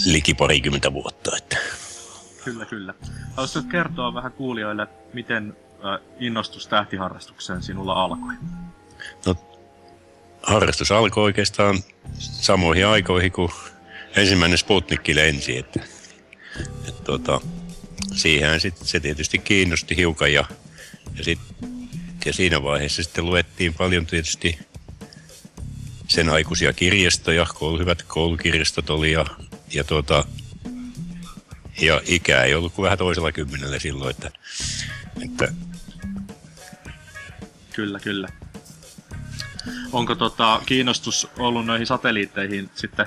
liki 0.07 0.35
parikymmentä 0.35 0.93
vuotta. 0.93 1.37
Että. 1.37 1.57
Kyllä, 2.45 2.67
kyllä. 2.67 2.95
Haluaisitko 3.31 3.71
kertoa 3.71 4.15
vähän 4.15 4.33
kuulijoille, 4.33 4.87
miten 5.13 5.57
innostus 6.19 6.67
tähtiharrastukseen 6.67 7.63
sinulla 7.63 7.93
alkoi? 7.93 8.35
No, 9.27 9.37
harrastus 10.43 10.93
alkoi 10.93 11.25
oikeastaan 11.25 11.79
samoihin 12.19 12.87
aikoihin 12.87 13.33
kuin 13.33 13.51
ensimmäinen 14.17 14.59
Sputnik 14.59 15.09
lensi. 15.09 15.59
Että, 15.59 15.81
että 16.89 17.05
tuota, 17.05 17.41
siihen 18.15 18.61
sit, 18.61 18.77
se 18.77 19.01
tietysti 19.01 19.39
kiinnosti 19.39 19.97
hiukan 19.97 20.33
ja, 20.33 20.45
ja, 21.19 21.25
sit, 21.25 21.41
ja 22.25 22.33
siinä 22.33 22.63
vaiheessa 22.63 23.03
sitten 23.03 23.27
luettiin 23.27 23.75
paljon 23.75 24.07
tietysti 24.07 24.59
sen 26.09 26.29
aikuisia 26.29 26.73
kirjastoja, 26.73 27.47
koulu, 27.55 27.79
hyvät 27.79 28.03
koulukirjastot 28.03 28.91
oli 28.91 29.13
ja, 29.13 29.27
ja, 29.75 29.85
tuota, 29.85 30.25
ja 31.81 32.01
ikää 32.05 32.45
ei 32.45 32.55
ollut 32.55 32.73
kuin 32.73 32.85
vähän 32.85 32.99
toisella 32.99 33.33
kymmenellä 33.33 33.79
silloin, 33.79 34.11
että, 34.11 34.31
että 35.25 35.53
Kyllä, 37.73 38.01
kyllä. 38.01 38.29
Onko 39.93 40.15
tota, 40.15 40.63
kiinnostus 40.67 41.29
ollut 41.39 41.67
noihin 41.67 41.87
satelliitteihin 41.87 42.71
sitten, 42.75 43.07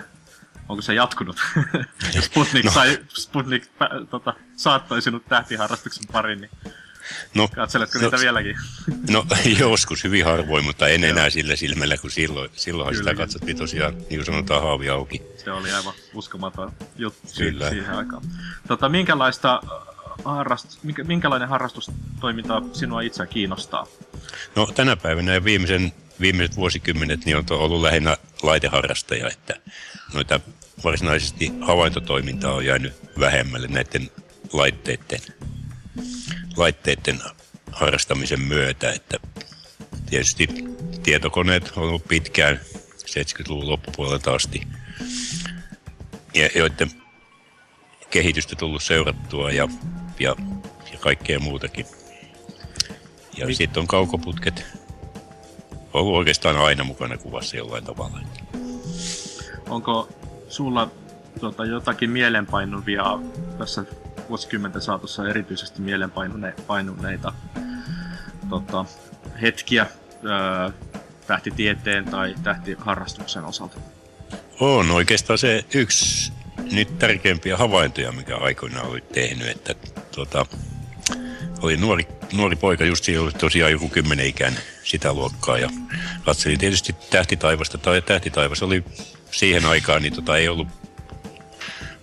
onko 0.69 0.81
se 0.81 0.93
jatkunut? 0.93 1.37
Sputnik, 2.21 2.65
no. 2.65 2.71
sai, 2.71 2.97
Sputnik 3.07 3.67
tota, 4.09 4.33
saattoi 4.55 5.01
sinut 5.01 5.25
tähtiharrastuksen 5.25 6.03
pariin, 6.11 6.41
niin 6.41 6.51
No, 7.35 7.47
Katseletko 7.47 7.99
no, 7.99 8.01
niitä 8.01 8.19
vieläkin? 8.19 8.55
No 9.09 9.25
joskus 9.59 10.03
hyvin 10.03 10.25
harvoin, 10.25 10.65
mutta 10.65 10.87
en 10.87 11.03
enää 11.03 11.29
sillä 11.29 11.55
silmällä 11.55 11.97
kuin 11.97 12.11
silloin. 12.11 12.49
Silloin 12.53 12.95
Kyllä, 12.95 13.11
sitä 13.11 13.23
katsottiin 13.23 13.57
tosiaan, 13.57 13.97
niin 13.97 14.07
kuin 14.07 14.25
sanotaan, 14.25 14.63
haavi 14.63 14.89
auki. 14.89 15.21
Se 15.43 15.51
oli 15.51 15.71
aivan 15.71 15.93
uskomaton 16.13 16.71
juttu 16.97 17.27
Kyllä. 17.37 17.69
siihen 17.69 17.93
aikaan. 17.93 18.23
Tota, 18.67 18.89
minkälaista 18.89 19.61
harrast, 20.23 20.83
minkä, 20.83 21.03
minkälainen 21.03 21.49
harrastustoiminta 21.49 22.61
sinua 22.73 23.01
itse 23.01 23.27
kiinnostaa? 23.27 23.87
No 24.55 24.65
tänä 24.65 24.95
päivänä 24.95 25.33
ja 25.33 25.43
viimeisen, 25.43 25.93
viimeiset 26.19 26.55
vuosikymmenet 26.55 27.25
niin 27.25 27.37
on 27.37 27.43
ollut 27.49 27.81
lähinnä 27.81 28.17
laiteharrastaja, 28.43 29.27
että 29.27 29.55
noita 30.13 30.39
varsinaisesti 30.83 31.51
havaintotoimintaa 31.61 32.53
on 32.53 32.65
jäänyt 32.65 32.93
vähemmälle 33.19 33.67
näiden 33.67 34.11
laitteiden, 34.53 35.19
laitteiden 36.57 37.19
harrastamisen 37.71 38.41
myötä, 38.41 38.91
että 38.91 39.17
tietysti 40.09 40.47
tietokoneet 41.03 41.71
on 41.75 41.83
ollut 41.83 42.07
pitkään 42.07 42.59
70-luvun 43.05 43.69
loppupuolelta 43.69 44.33
asti, 44.33 44.61
ja 46.33 46.49
joiden 46.55 46.91
kehitystä 48.09 48.55
tullut 48.55 48.83
seurattua 48.83 49.51
ja, 49.51 49.67
ja, 50.19 50.35
ja 50.91 50.97
kaikkea 50.99 51.39
muutakin. 51.39 51.85
Ja 53.37 53.45
Mi- 53.45 53.55
sitten 53.55 53.81
on 53.81 53.87
kaukoputket 53.87 54.65
ollut 55.93 56.15
oikeastaan 56.15 56.57
aina 56.57 56.83
mukana 56.83 57.17
kuvassa 57.17 57.57
jollain 57.57 57.83
tavalla. 57.83 58.19
Onko 59.69 60.09
sulla 60.49 60.91
tota, 61.39 61.65
jotakin 61.65 62.09
mielenpainuvia 62.09 63.03
tässä 63.57 63.83
vuosikymmenten 64.29 64.81
saatossa 64.81 65.29
erityisesti 65.29 65.81
mielenpainuneita 65.81 67.33
tota, 68.49 68.85
hetkiä 69.41 69.87
öö, 70.25 70.71
tähtitieteen 71.27 72.05
tai 72.05 72.35
tähtiharrastuksen 72.43 73.45
osalta? 73.45 73.79
On 74.59 74.91
oikeastaan 74.91 75.39
se 75.39 75.65
yksi 75.73 76.31
nyt 76.71 76.99
tärkeimpiä 76.99 77.57
havaintoja, 77.57 78.11
mikä 78.11 78.37
aikoinaan 78.37 78.87
oli 78.87 79.01
tehnyt, 79.01 79.47
että 79.47 79.75
tuota, 80.15 80.45
oli 81.61 81.77
nuori, 81.77 82.07
nuori 82.33 82.55
poika, 82.55 82.85
just 82.85 83.03
silloin 83.03 83.25
oli 83.25 83.39
tosiaan 83.39 83.71
joku 83.71 83.89
kymmenen 83.89 84.25
ikäinen 84.25 84.59
sitä 84.83 85.13
luokkaa 85.13 85.57
ja 85.57 85.69
katselin 86.25 86.59
tietysti 86.59 86.95
tähtitaivasta, 87.09 87.77
tai 87.77 88.01
tähtitaivas 88.01 88.63
oli 88.63 88.83
siihen 89.31 89.65
aikaan, 89.65 90.01
niin 90.01 90.13
tota, 90.13 90.37
ei 90.37 90.47
ollut 90.47 90.67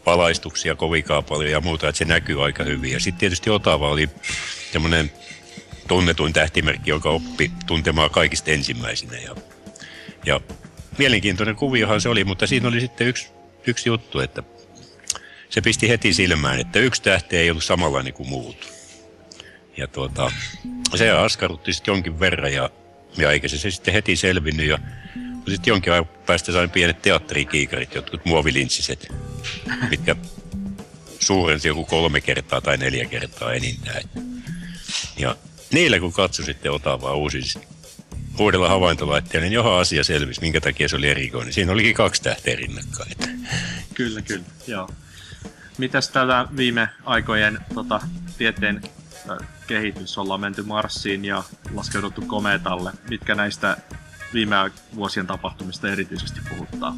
valaistuksia 0.07 0.75
kovinkaan 0.75 1.25
paljon 1.25 1.51
ja 1.51 1.61
muuta, 1.61 1.89
että 1.89 1.99
se 1.99 2.05
näkyy 2.05 2.45
aika 2.45 2.65
hyvin. 2.65 2.93
Ja 2.93 3.01
sitten 3.01 3.21
tietysti 3.21 3.51
Otava 3.51 3.89
oli 3.89 4.11
semmoinen 4.73 5.13
tunnetuin 5.89 6.33
tähtimerkki, 6.33 6.91
joka 6.91 7.11
oppi 7.11 7.53
tuntemaan 7.67 8.11
kaikista 8.11 8.51
ensimmäisenä. 8.51 9.19
Ja, 9.19 9.35
ja 10.27 10.41
mielenkiintoinen 10.99 11.57
kuviohan 11.57 12.01
se 12.01 12.09
oli, 12.09 12.25
mutta 12.25 12.47
siinä 12.47 12.69
oli 12.69 12.81
sitten 12.81 13.07
yksi, 13.07 13.29
yksi 13.67 13.89
juttu, 13.89 14.21
että 14.21 14.43
se 15.53 15.61
pisti 15.61 15.89
heti 15.89 16.15
silmään, 16.15 16.61
että 16.61 16.79
yksi 16.79 17.03
tähti 17.03 17.37
ei 17.37 17.51
ollut 17.51 17.65
samanlainen 17.65 18.13
kuin 18.13 18.29
muut. 18.29 18.73
Ja 19.77 19.87
tuota, 19.87 20.33
se 20.95 21.11
askarrutti 21.11 21.73
sitten 21.73 21.93
jonkin 21.93 22.21
verran 22.21 22.53
ja, 22.53 22.71
ja 23.17 23.31
eikä 23.31 23.49
se, 23.49 23.59
se 23.59 23.71
sitten 23.71 23.95
heti 23.95 24.17
selvinnyt. 24.17 24.67
Ja 24.67 24.79
sitten 25.49 25.73
jonkin 25.73 25.93
ajan 25.93 26.05
päästä 26.27 26.53
sain 26.53 26.71
pienet 26.71 27.03
teatterikiikarit, 27.03 27.95
jotkut 27.95 28.25
muovilinssiset, 28.25 29.13
mitkä 29.91 30.17
suurensi 31.21 31.69
joku 31.69 31.85
kolme 31.85 32.21
kertaa 32.21 32.61
tai 32.61 32.77
neljä 32.77 33.05
kertaa 33.05 33.53
enintään. 33.53 34.03
Ja 35.19 35.37
niillä 35.73 36.01
kun 36.01 36.13
katsoi 36.13 36.45
sitten 36.45 36.73
Otavaa 36.73 37.15
uusin 37.15 37.45
uudella 38.39 38.69
havaintolaitteella, 38.69 39.45
niin 39.45 39.53
johon 39.53 39.81
asia 39.81 40.05
selvisi, 40.05 40.41
minkä 40.41 40.61
takia 40.61 40.89
se 40.89 40.97
oli 40.97 41.09
erikoinen. 41.09 41.53
Siinä 41.53 41.73
olikin 41.73 41.95
kaksi 41.95 42.23
tähteä 42.23 42.57
rinnakkain. 42.57 43.13
Kyllä, 43.95 44.23
kyllä, 44.23 44.45
joo. 44.67 44.89
Mitäs 45.79 46.09
tällä 46.09 46.49
viime 46.57 46.89
aikojen 47.05 47.59
tota, 47.75 48.01
tieteen 48.39 48.83
kehitys? 49.67 50.19
Ollaan 50.19 50.41
menty 50.41 50.63
Marsiin 50.63 51.25
ja 51.25 51.43
laskeuduttu 51.75 52.21
komeetalle. 52.21 52.93
Mitkä 53.11 53.35
näistä 53.35 53.77
viime 54.35 54.57
vuosien 54.95 55.27
tapahtumista 55.27 55.93
erityisesti 55.93 56.41
puhuttaa? 56.49 56.97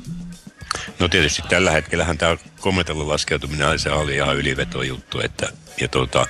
No 0.99 1.09
tietysti 1.09 1.43
tällä 1.49 1.71
hetkellähän 1.71 2.19
tämä 2.19 2.37
kometalla 2.61 3.09
laskeutuminen 3.09 3.79
se 3.79 3.91
oli 3.91 4.15
ihan 4.15 4.37
ylivetojuttu. 4.37 5.21
Että, 5.21 5.49
ja 5.81 5.89
tuota, 5.89 6.27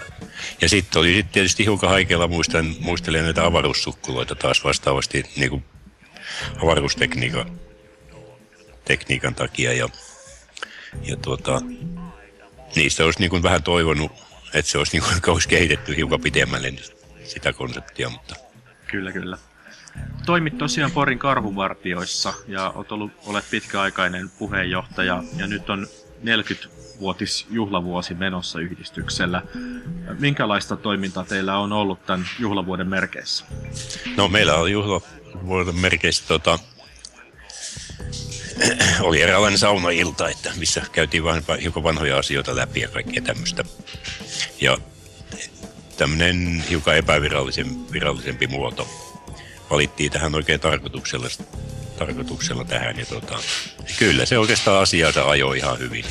ja 0.60 0.68
sitten 0.68 1.00
oli 1.00 1.14
sit 1.14 1.32
tietysti 1.32 1.64
hiukan 1.64 1.90
haikealla 1.90 2.28
muistan, 2.28 2.74
muistelen 2.80 3.24
näitä 3.24 3.44
avaruussukkuloita 3.44 4.34
taas 4.34 4.64
vastaavasti 4.64 5.24
niin 5.36 5.50
kuin 5.50 5.64
avaruustekniikan 6.62 7.60
tekniikan 8.84 9.34
takia. 9.34 9.72
Ja, 9.72 9.88
ja 11.02 11.16
tuota, 11.16 11.62
niistä 12.76 13.04
olisi 13.04 13.20
niin 13.20 13.30
kuin 13.30 13.42
vähän 13.42 13.62
toivonut, 13.62 14.12
että 14.54 14.70
se 14.70 14.78
olisi, 14.78 14.98
niin 14.98 15.20
kuin, 15.22 15.32
olisi 15.34 15.48
kehitetty 15.48 15.96
hiukan 15.96 16.20
pidemmälle 16.20 16.74
sitä 17.24 17.52
konseptia, 17.52 18.10
mutta 18.10 18.34
Kyllä, 18.94 19.12
kyllä. 19.12 19.38
Toimit 20.26 20.58
tosiaan 20.58 20.90
Porin 20.90 21.18
karhuvartioissa 21.18 22.34
ja 22.48 22.70
olet, 22.70 22.92
ollut, 22.92 23.12
olet 23.26 23.44
pitkäaikainen 23.50 24.30
puheenjohtaja 24.38 25.22
ja 25.36 25.46
nyt 25.46 25.70
on 25.70 25.86
40-vuotis 26.24 27.46
juhlavuosi 27.50 28.14
menossa 28.14 28.60
yhdistyksellä. 28.60 29.42
Minkälaista 30.18 30.76
toimintaa 30.76 31.24
teillä 31.24 31.58
on 31.58 31.72
ollut 31.72 32.06
tämän 32.06 32.26
juhlavuoden 32.38 32.88
merkeissä? 32.88 33.44
No 34.16 34.28
meillä 34.28 34.54
oli 34.54 34.72
juhlavuoden 34.72 35.76
merkeissä 35.76 36.24
tota, 36.28 36.58
oli 39.00 39.22
eräänlainen 39.22 39.58
saunailta, 39.58 40.28
että 40.28 40.50
missä 40.56 40.82
käytiin 40.92 41.24
vain 41.24 41.42
hiukan 41.62 41.82
vanhoja 41.82 42.18
asioita 42.18 42.56
läpi 42.56 42.80
ja 42.80 42.88
kaikkea 42.88 43.22
tämmöistä. 43.22 43.64
Ja 44.60 44.78
tämmöinen 45.96 46.64
hiukan 46.70 46.96
epävirallisen, 46.96 47.92
virallisempi 47.92 48.46
muoto 48.46 48.88
valittiin 49.70 50.12
tähän 50.12 50.34
oikein 50.34 50.60
tarkoituksella, 50.60 51.28
tarkoituksella 51.98 52.64
tähän. 52.64 52.98
Ja 52.98 53.06
tota, 53.06 53.38
kyllä 53.98 54.26
se 54.26 54.38
oikeastaan 54.38 54.82
asiansa 54.82 55.24
ajoi 55.24 55.58
ihan 55.58 55.78
hyvin. 55.78 56.04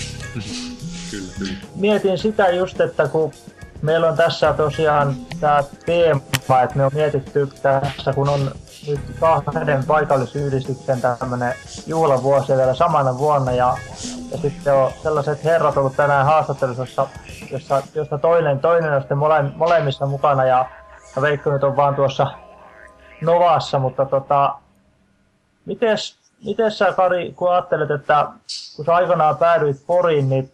Kyllä. 1.11 1.53
Mietin 1.75 2.17
sitä 2.17 2.49
just, 2.49 2.81
että 2.81 3.07
kun 3.07 3.33
meillä 3.81 4.07
on 4.07 4.17
tässä 4.17 4.53
tosiaan 4.53 5.15
tämä 5.39 5.63
teema, 5.85 6.61
että 6.63 6.75
me 6.75 6.85
on 6.85 6.91
mietitty 6.93 7.47
tässä, 7.61 8.13
kun 8.13 8.29
on 8.29 8.55
nyt 8.87 8.99
kahden 9.19 9.83
paikallisyhdistyksen 9.87 11.01
tämmöinen 11.19 11.53
juhlavuosi 11.87 12.57
vielä 12.57 12.73
samana 12.73 13.17
vuonna 13.17 13.51
ja, 13.51 13.77
ja 14.31 14.37
sitten 14.37 14.73
on 14.73 14.91
sellaiset 15.03 15.43
herrat 15.43 15.77
ollut 15.77 15.95
tänään 15.95 16.25
haastattelussa, 16.25 17.07
jossa, 17.51 17.83
jossa 17.95 18.17
toinen, 18.17 18.59
toinen 18.59 18.93
on 18.93 19.01
sitten 19.01 19.17
mole, 19.17 19.43
molemmissa 19.55 20.05
mukana 20.05 20.45
ja, 20.45 20.69
ja 21.15 21.21
Veikko 21.21 21.51
nyt 21.51 21.63
on 21.63 21.75
vaan 21.75 21.95
tuossa 21.95 22.27
Novassa, 23.21 23.79
mutta 23.79 24.05
tota, 24.05 24.55
mites, 25.65 26.15
mites 26.45 26.77
sä 26.77 26.93
Kari, 26.93 27.33
kun 27.35 27.51
ajattelet, 27.51 27.91
että 27.91 28.27
kun 28.75 28.85
sä 28.85 28.95
aikanaan 28.95 29.37
päädyit 29.37 29.77
Poriin, 29.87 30.29
niin 30.29 30.51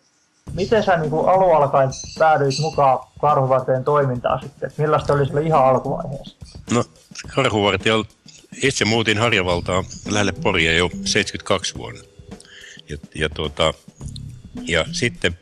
miten 0.53 0.83
sä 0.83 0.97
niin 0.97 1.11
alun 1.13 1.55
alkaen 1.55 1.89
päädyit 2.19 2.59
mukaan 2.59 2.99
karhuvarteen 3.21 3.83
toimintaan 3.83 4.39
sitten? 4.41 4.71
Millaista 4.77 5.13
oli 5.13 5.25
sillä 5.25 5.41
ihan 5.41 5.65
alkuvaiheessa? 5.65 6.37
No, 6.73 6.83
karhuvartija, 7.35 7.95
itse 8.63 8.85
muutin 8.85 9.17
Harjavaltaan 9.17 9.85
lähelle 10.09 10.31
Poria 10.31 10.77
jo 10.77 10.89
72 11.05 11.75
vuonna. 11.75 12.01
Ja, 12.89 12.97
ja, 13.15 13.29
tuota, 13.29 13.73
ja 14.67 14.85
sitten 14.91 15.39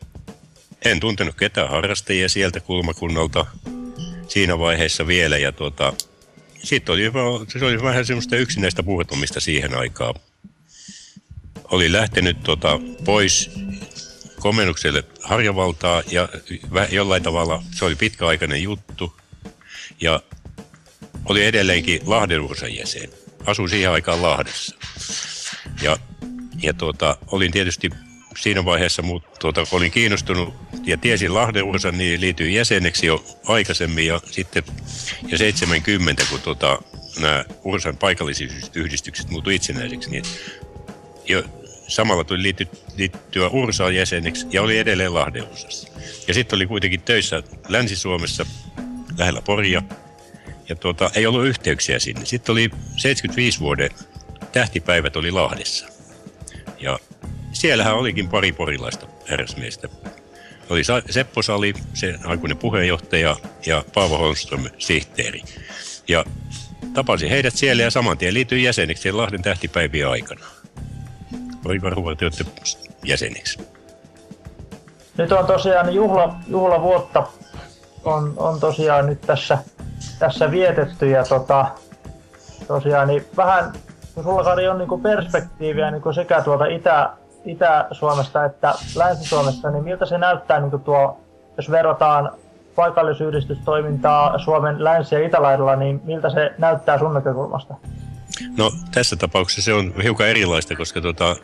en 0.85 0.99
tuntenut 0.99 1.35
ketään 1.35 1.69
harrastajia 1.69 2.29
sieltä 2.29 2.59
kulmakunnalta 2.59 3.45
siinä 4.27 4.59
vaiheessa 4.59 5.07
vielä. 5.07 5.37
Ja 5.37 5.51
tuota, 5.51 5.93
sitten 6.63 6.93
oli, 6.93 7.11
se 7.47 7.65
oli 7.65 7.81
vähän 7.81 8.05
semmoista 8.05 8.35
yksinäistä 8.35 8.83
puhuttamista 8.83 9.39
siihen 9.39 9.77
aikaan. 9.77 10.15
Oli 11.63 11.91
lähtenyt 11.91 12.43
tuota, 12.43 12.79
pois 13.05 13.51
komennukselle 14.39 15.03
Harjavaltaa 15.21 16.03
ja 16.11 16.29
jollain 16.91 17.23
tavalla 17.23 17.63
se 17.71 17.85
oli 17.85 17.95
pitkäaikainen 17.95 18.63
juttu. 18.63 19.17
Ja 20.01 20.21
oli 21.29 21.45
edelleenkin 21.45 22.01
Lahden 22.05 22.41
Ursan 22.41 22.75
jäsen. 22.75 23.09
Asuin 23.45 23.69
siihen 23.69 23.91
aikaan 23.91 24.21
Lahdessa. 24.21 24.75
Ja, 25.81 25.97
ja 26.61 26.73
tuota, 26.73 27.17
olin 27.31 27.51
tietysti 27.51 27.89
siinä 28.37 28.65
vaiheessa, 28.65 29.01
muut, 29.01 29.23
tuota, 29.39 29.67
olin 29.71 29.91
kiinnostunut 29.91 30.53
ja 30.83 30.97
tiesin 30.97 31.33
Lahden 31.33 31.63
Ursan, 31.63 31.97
niin 31.97 32.21
liityin 32.21 32.53
jäseneksi 32.53 33.05
jo 33.05 33.25
aikaisemmin 33.45 34.07
ja 34.07 34.21
sitten 34.31 34.63
ja 35.27 35.37
70, 35.37 36.23
kun 36.29 36.41
tuota, 36.41 36.81
nämä 37.19 37.45
Ursan 37.63 37.97
paikallisyhdistykset 37.97 39.29
muuttui 39.29 39.55
itsenäiseksi, 39.55 40.09
niin 40.09 40.23
jo 41.25 41.43
samalla 41.87 42.23
tuli 42.23 42.41
liitty, 42.41 42.67
liittyä 42.97 43.47
Ursaan 43.47 43.95
jäseneksi 43.95 44.47
ja 44.51 44.61
oli 44.61 44.77
edelleen 44.77 45.13
Lahden 45.13 45.43
Ursassa. 45.43 45.87
Ja 46.27 46.33
sitten 46.33 46.57
oli 46.57 46.65
kuitenkin 46.65 47.01
töissä 47.01 47.43
Länsi-Suomessa 47.67 48.45
lähellä 49.17 49.41
Poria. 49.41 49.83
Ja 50.69 50.75
tuota, 50.75 51.09
ei 51.15 51.25
ollut 51.27 51.45
yhteyksiä 51.45 51.99
sinne. 51.99 52.25
Sitten 52.25 52.53
oli 52.53 52.69
75 52.97 53.59
vuoden 53.59 53.89
tähtipäivät 54.51 55.15
oli 55.15 55.31
Lahdessa. 55.31 55.87
Ja 56.79 56.99
siellähän 57.51 57.95
olikin 57.95 58.29
pari 58.29 58.51
porilaista 58.51 59.07
herrasmiestä. 59.29 59.89
Oli 60.69 60.81
Seppo 61.09 61.41
Sali, 61.41 61.73
se 61.93 62.15
aikuinen 62.25 62.57
puheenjohtaja, 62.57 63.35
ja 63.65 63.83
Paavo 63.93 64.17
Holmström, 64.17 64.63
sihteeri. 64.77 65.41
Ja 66.07 66.25
tapasin 66.93 67.29
heidät 67.29 67.55
siellä 67.55 67.83
ja 67.83 67.91
saman 67.91 68.17
tien 68.17 68.33
liityin 68.33 68.63
jäseneksi 68.63 69.11
Lahden 69.11 69.41
tähtipäivien 69.41 70.09
aikana. 70.09 70.45
Oli 71.65 71.81
varhuvartijoiden 71.81 72.45
jäseneksi. 73.03 73.59
Nyt 75.17 75.31
on 75.31 75.45
tosiaan 75.45 75.93
juhla, 75.93 76.35
juhlavuotta 76.47 77.27
on, 78.07 78.33
on 78.37 78.59
tosiaan 78.59 79.05
nyt 79.05 79.21
tässä, 79.21 79.57
tässä 80.19 80.51
vietetty 80.51 81.09
ja 81.09 81.23
tota, 81.23 81.65
tosiaan 82.67 83.07
niin 83.07 83.25
vähän, 83.37 83.73
kun 84.15 84.23
sulla 84.23 84.43
Kari 84.43 84.67
on 84.67 84.77
niin 84.77 85.01
perspektiiviä 85.01 85.91
niin 85.91 86.13
sekä 86.15 86.41
tuolta 86.41 86.65
Itä, 86.65 87.09
Itä-Suomesta 87.45 88.45
että 88.45 88.73
Länsi-Suomesta, 88.95 89.71
niin 89.71 89.83
miltä 89.83 90.05
se 90.05 90.17
näyttää 90.17 90.59
niin 90.59 90.81
tuo, 90.81 91.21
jos 91.57 91.71
verrataan 91.71 92.31
paikallisyhdistystoimintaa 92.75 94.39
Suomen 94.39 94.83
länsi- 94.83 95.15
ja 95.15 95.27
itälaidalla, 95.27 95.75
niin 95.75 96.01
miltä 96.03 96.29
se 96.29 96.53
näyttää 96.57 96.99
sun 96.99 97.13
näkökulmasta? 97.13 97.75
No 98.57 98.71
tässä 98.93 99.15
tapauksessa 99.15 99.61
se 99.61 99.73
on 99.73 99.93
hiukan 100.03 100.27
erilaista, 100.27 100.75
koska 100.75 101.01
tuota, 101.01 101.35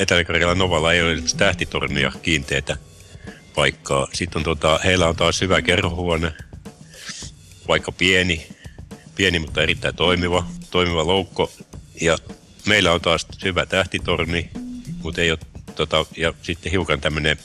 Etelä-Karjalan 0.00 0.58
Novalla 0.58 0.92
ei 0.92 1.02
ole 1.02 1.16
tähtitornia 1.36 2.12
kiinteitä 2.22 2.76
paikkaa. 3.58 4.08
Sitten 4.12 4.40
on 4.40 4.44
tuota, 4.44 4.80
heillä 4.84 5.08
on 5.08 5.16
taas 5.16 5.40
hyvä 5.40 5.62
kerhohuone, 5.62 6.32
vaikka 7.68 7.92
pieni, 7.92 8.48
pieni 9.14 9.38
mutta 9.38 9.62
erittäin 9.62 9.96
toimiva, 9.96 10.46
toimiva 10.70 11.06
loukko. 11.06 11.52
Ja 12.00 12.18
meillä 12.66 12.92
on 12.92 13.00
taas 13.00 13.26
hyvä 13.44 13.66
tähtitorni, 13.66 14.50
mutta 15.02 15.20
ei 15.20 15.30
ole, 15.30 15.38
tota, 15.74 16.06
ja 16.16 16.34
sitten 16.42 16.72
hiukan 16.72 17.00
tämmöinen 17.00 17.36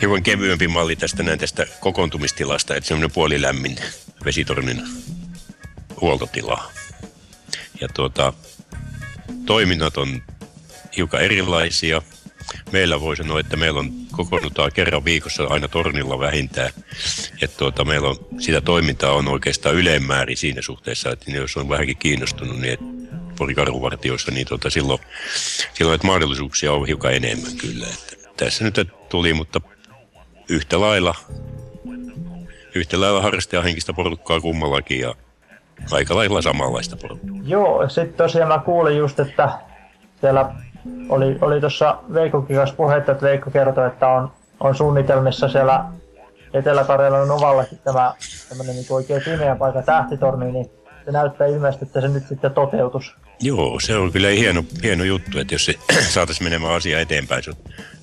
hiukan 0.00 0.22
kevyempi 0.22 0.68
malli 0.68 0.96
tästä 0.96 1.22
näin 1.22 1.38
tästä 1.38 1.66
kokoontumistilasta, 1.80 2.76
että 2.76 2.88
semmoinen 2.88 3.14
puolilämmin 3.14 3.76
vesitornin 4.24 4.82
huoltotila. 6.00 6.70
Ja 7.80 7.88
tuota, 7.88 8.32
toiminnat 9.46 9.96
on 9.96 10.22
hiukan 10.96 11.22
erilaisia. 11.22 12.02
Meillä 12.72 13.00
voi 13.00 13.16
sanoa, 13.16 13.40
että 13.40 13.56
meillä 13.56 13.80
on 13.80 14.07
kokoonnutaan 14.18 14.72
kerran 14.74 15.04
viikossa 15.04 15.44
aina 15.44 15.68
tornilla 15.68 16.18
vähintään. 16.18 16.70
Että 17.42 17.56
tuota, 17.56 17.84
meillä 17.84 18.08
on, 18.08 18.16
sitä 18.38 18.60
toimintaa 18.60 19.12
on 19.12 19.28
oikeastaan 19.28 19.74
ylemmäärin 19.74 20.36
siinä 20.36 20.62
suhteessa, 20.62 21.10
että 21.10 21.30
jos 21.30 21.56
on 21.56 21.68
vähänkin 21.68 21.96
kiinnostunut, 21.96 22.60
niin 22.60 22.78
porikarhuvartioissa, 23.38 24.30
niin 24.30 24.46
tuota, 24.46 24.70
silloin, 24.70 25.00
silloin 25.74 25.94
että 25.94 26.06
mahdollisuuksia 26.06 26.72
on 26.72 26.86
hiukan 26.86 27.14
enemmän 27.14 27.52
kyllä. 27.56 27.86
Että 27.86 28.30
tässä 28.36 28.64
nyt 28.64 28.90
tuli, 29.08 29.34
mutta 29.34 29.60
yhtä 30.48 30.80
lailla, 30.80 31.14
yhtä 32.74 33.00
lailla 33.00 33.22
harrastajahenkistä 33.22 33.92
porukkaa 33.92 34.40
kummallakin 34.40 35.00
ja 35.00 35.14
aika 35.90 36.16
lailla 36.16 36.42
samanlaista 36.42 36.96
porukkaa. 36.96 37.36
Joo, 37.44 37.88
sitten 37.88 38.16
tosiaan 38.16 38.48
mä 38.48 38.58
kuulin 38.58 38.96
just, 38.96 39.20
että 39.20 39.58
siellä 40.20 40.54
oli, 41.08 41.38
oli 41.40 41.60
tuossa 41.60 41.98
Veikkokin 42.14 42.56
kanssa 42.56 42.76
puhetta, 42.76 43.12
että 43.12 43.26
Veikko 43.26 43.50
kertoi, 43.50 43.86
että 43.86 44.08
on, 44.08 44.30
on 44.60 44.74
suunnitelmissa 44.74 45.48
siellä 45.48 45.84
Etelä-Karjalan 46.54 47.28
Novallakin 47.28 47.78
tämä 47.78 48.14
tämmöinen 48.48 48.76
niin 48.76 48.86
oikein 48.90 49.22
pimeä 49.24 49.56
paikka 49.56 49.82
tähtitorni, 49.82 50.52
niin 50.52 50.70
se 51.04 51.12
näyttää 51.12 51.46
ilmeisesti, 51.46 51.84
että 51.84 52.00
se 52.00 52.08
nyt 52.08 52.28
sitten 52.28 52.50
toteutus. 52.50 53.14
Joo, 53.40 53.80
se 53.80 53.96
on 53.96 54.12
kyllä 54.12 54.28
hieno, 54.28 54.64
hieno 54.82 55.04
juttu, 55.04 55.38
että 55.38 55.54
jos 55.54 55.64
se 55.64 55.74
saataisiin 56.14 56.46
menemään 56.46 56.74
asia 56.74 57.00
eteenpäin. 57.00 57.42
Se 57.42 57.52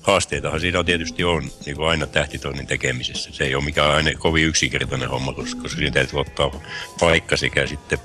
haasteitahan 0.02 0.60
siinä 0.60 0.84
tietysti 0.84 1.24
on, 1.24 1.42
niin 1.66 1.76
kuin 1.76 1.88
aina 1.88 2.06
tähtitonnin 2.06 2.66
tekemisessä. 2.66 3.30
Se 3.32 3.44
ei 3.44 3.54
ole 3.54 3.64
mikään 3.64 3.90
aina 3.90 4.10
kovin 4.18 4.46
yksinkertainen 4.46 5.08
homma, 5.08 5.32
koska 5.32 5.68
siinä 5.68 5.90
täytyy 5.90 6.20
ottaa 6.20 6.50
paikka 7.00 7.36
sekä 7.36 7.66
sitten 7.66 7.98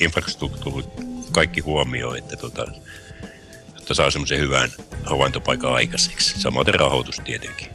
infrastruktuuri 0.00 0.86
kaikki 1.32 1.60
huomioon, 1.60 2.18
että 2.18 2.36
tota, 2.36 2.66
jotta 3.82 3.94
saa 3.94 4.10
semmoisen 4.10 4.38
hyvän 4.38 4.70
havaintopaikan 5.04 5.72
aikaiseksi. 5.72 6.40
Samoin 6.40 6.74
rahoitus 6.74 7.20
tietenkin. 7.24 7.68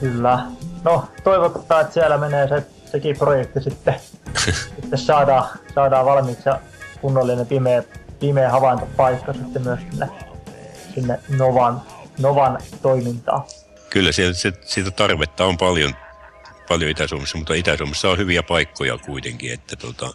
Kyllä. 0.00 0.38
No, 0.84 1.08
toivotaan, 1.24 1.80
että 1.80 1.94
siellä 1.94 2.18
menee 2.18 2.48
se, 2.48 2.66
sekin 2.90 3.16
projekti 3.18 3.60
sitten, 3.60 3.94
sitten 4.80 4.98
saadaan, 4.98 5.48
saadaan 5.74 6.06
valmiiksi 6.06 6.48
ja 6.48 6.60
kunnollinen 7.00 7.46
pimeä, 7.46 7.82
pimeä 8.20 8.50
havaintopaikka 8.50 9.32
sitten 9.32 9.62
myös 9.62 9.80
sinne, 9.90 10.08
sinne 10.94 11.20
Novan, 11.28 11.82
Novan 12.18 12.58
toimintaan. 12.82 13.42
Kyllä, 13.90 14.12
siellä, 14.12 14.34
se, 14.34 14.52
siitä 14.62 14.90
tarvetta 14.90 15.44
on 15.44 15.58
paljon, 15.58 15.94
paljon 16.68 16.90
Itä-Suomessa, 16.90 17.38
mutta 17.38 17.54
Itä-Suomessa 17.54 18.10
on 18.10 18.18
hyviä 18.18 18.42
paikkoja 18.42 18.98
kuitenkin, 18.98 19.52
että 19.52 19.76
tota, 19.76 20.14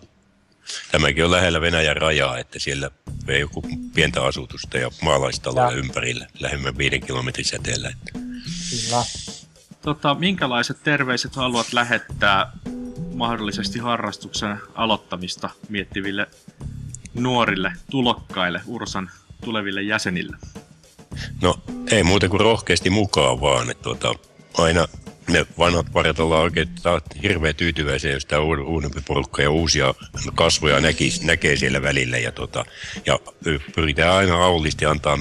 tämäkin 0.92 1.26
on 1.26 1.32
lähellä 1.32 1.62
Venäjän 1.62 1.98
rajaa, 1.98 2.38
että 2.38 2.60
siellä 2.60 2.92
ei 3.28 3.40
joku 3.40 3.64
pientä 3.94 4.24
asutusta 4.24 4.78
ja 4.78 4.92
maalaistaloja 5.02 5.72
ympärillä, 5.72 6.28
lähemmän 6.40 6.78
viiden 6.78 7.02
kilometrin 7.02 7.46
säteellä. 7.46 7.90
Että. 7.90 8.12
Kyllä. 8.70 9.04
Tota, 9.82 10.16
minkälaiset 10.16 10.84
terveiset 10.84 11.36
haluat 11.36 11.74
lähettää 11.74 12.52
mahdollisesti 13.14 13.80
harrastuksen 13.80 14.58
aloittamista 14.76 15.50
miettiville 15.70 16.28
nuorille 17.14 17.74
tulokkaille, 17.92 18.62
Ursan 18.66 19.12
tuleville 19.46 19.82
jäsenille? 19.82 20.38
No 21.42 21.60
ei 21.92 22.04
muuta 22.04 22.30
kuin 22.30 22.40
rohkeasti 22.40 22.90
mukaan 22.90 23.42
vaan. 23.42 23.70
Että 23.70 23.84
tuota, 23.84 24.16
aina 24.58 24.88
ne 25.32 25.46
vanhat 25.58 25.86
parit 25.94 26.20
ollaan 26.20 26.44
oikein 26.44 26.70
hirveän 27.24 27.56
tyytyväisiä, 27.56 28.12
jos 28.12 28.26
tämä 28.26 28.42
uudempi 28.42 29.02
porukka 29.08 29.42
ja 29.42 29.52
uusia 29.52 29.94
kasvoja 30.36 30.80
näki, 30.80 31.12
näkee 31.24 31.56
siellä 31.56 31.82
välillä. 31.82 32.18
Ja, 32.18 32.32
tota, 32.32 32.66
ja 33.06 33.20
pyritään 33.76 34.16
aina 34.16 34.44
aulisti 34.44 34.86
antaa 34.86 35.18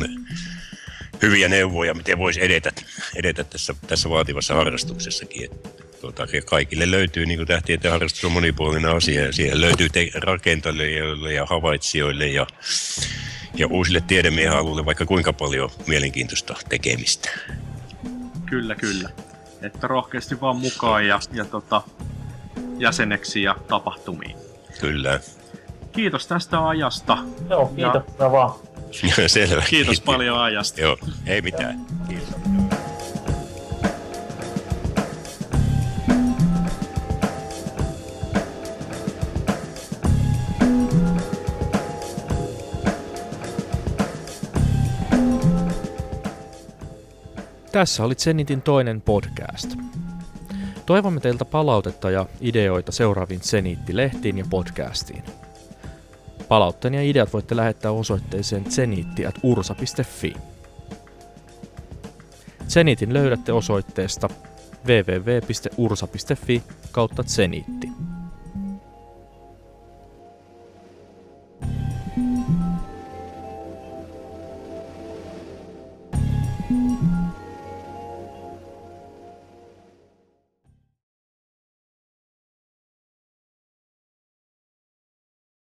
hyviä 1.22 1.48
neuvoja, 1.48 1.94
miten 1.94 2.18
voisi 2.18 2.44
edetä, 2.44 2.72
edetä 3.16 3.44
tässä, 3.44 3.74
tässä 3.86 4.10
vaativassa 4.10 4.54
harrastuksessakin. 4.54 5.44
Et, 5.44 6.00
tuota, 6.00 6.26
kaikille 6.44 6.90
löytyy, 6.90 7.26
niin 7.26 7.38
kuin 7.38 7.46
tähtien 7.46 7.80
harrastus 7.90 8.24
on 8.24 8.32
monipuolinen 8.32 8.96
asia, 8.96 9.24
ja 9.24 9.32
siihen 9.32 9.60
löytyy 9.60 9.88
te- 9.88 10.10
rakentajille 10.14 11.32
ja 11.32 11.46
havaitsijoille 11.46 12.26
ja, 12.26 12.46
ja 13.54 13.66
uusille 13.66 14.00
tiedemiehen 14.00 14.52
alueille 14.52 14.84
vaikka 14.86 15.06
kuinka 15.06 15.32
paljon 15.32 15.70
mielenkiintoista 15.86 16.54
tekemistä. 16.68 17.30
Kyllä, 18.46 18.74
kyllä. 18.74 19.27
Että 19.62 19.86
rohkeasti 19.86 20.40
vaan 20.40 20.56
mukaan 20.56 21.06
ja, 21.06 21.20
ja 21.32 21.44
tota, 21.44 21.82
jäseneksi 22.78 23.42
ja 23.42 23.56
tapahtumiin. 23.68 24.36
Kyllä. 24.80 25.20
Kiitos 25.92 26.26
tästä 26.26 26.68
ajasta. 26.68 27.18
Joo, 27.50 27.66
kiitos 27.66 28.02
ja... 28.18 28.32
vaan. 28.32 28.54
Selvä. 29.26 29.62
Kiitos 29.70 30.00
paljon 30.00 30.38
ajasta. 30.40 30.80
Joo, 30.80 30.98
ei 31.26 31.42
mitään. 31.42 31.86
Tässä 47.78 48.04
oli 48.04 48.14
Zenitin 48.14 48.62
toinen 48.62 49.00
podcast. 49.00 49.76
Toivomme 50.86 51.20
teiltä 51.20 51.44
palautetta 51.44 52.10
ja 52.10 52.26
ideoita 52.40 52.92
seuraaviin 52.92 53.40
Zeniitti-lehtiin 53.40 54.38
ja 54.38 54.44
podcastiin. 54.50 55.22
Palautteen 56.48 56.94
ja 56.94 57.02
ideat 57.02 57.32
voitte 57.32 57.56
lähettää 57.56 57.90
osoitteeseen 57.90 58.64
zeniitti.ursa.fi. 58.70 60.34
Zenitin 62.68 63.12
löydätte 63.12 63.52
osoitteesta 63.52 64.28
www.ursa.fi 64.86 66.62
kautta 66.92 67.22
zeniitti. 67.22 67.88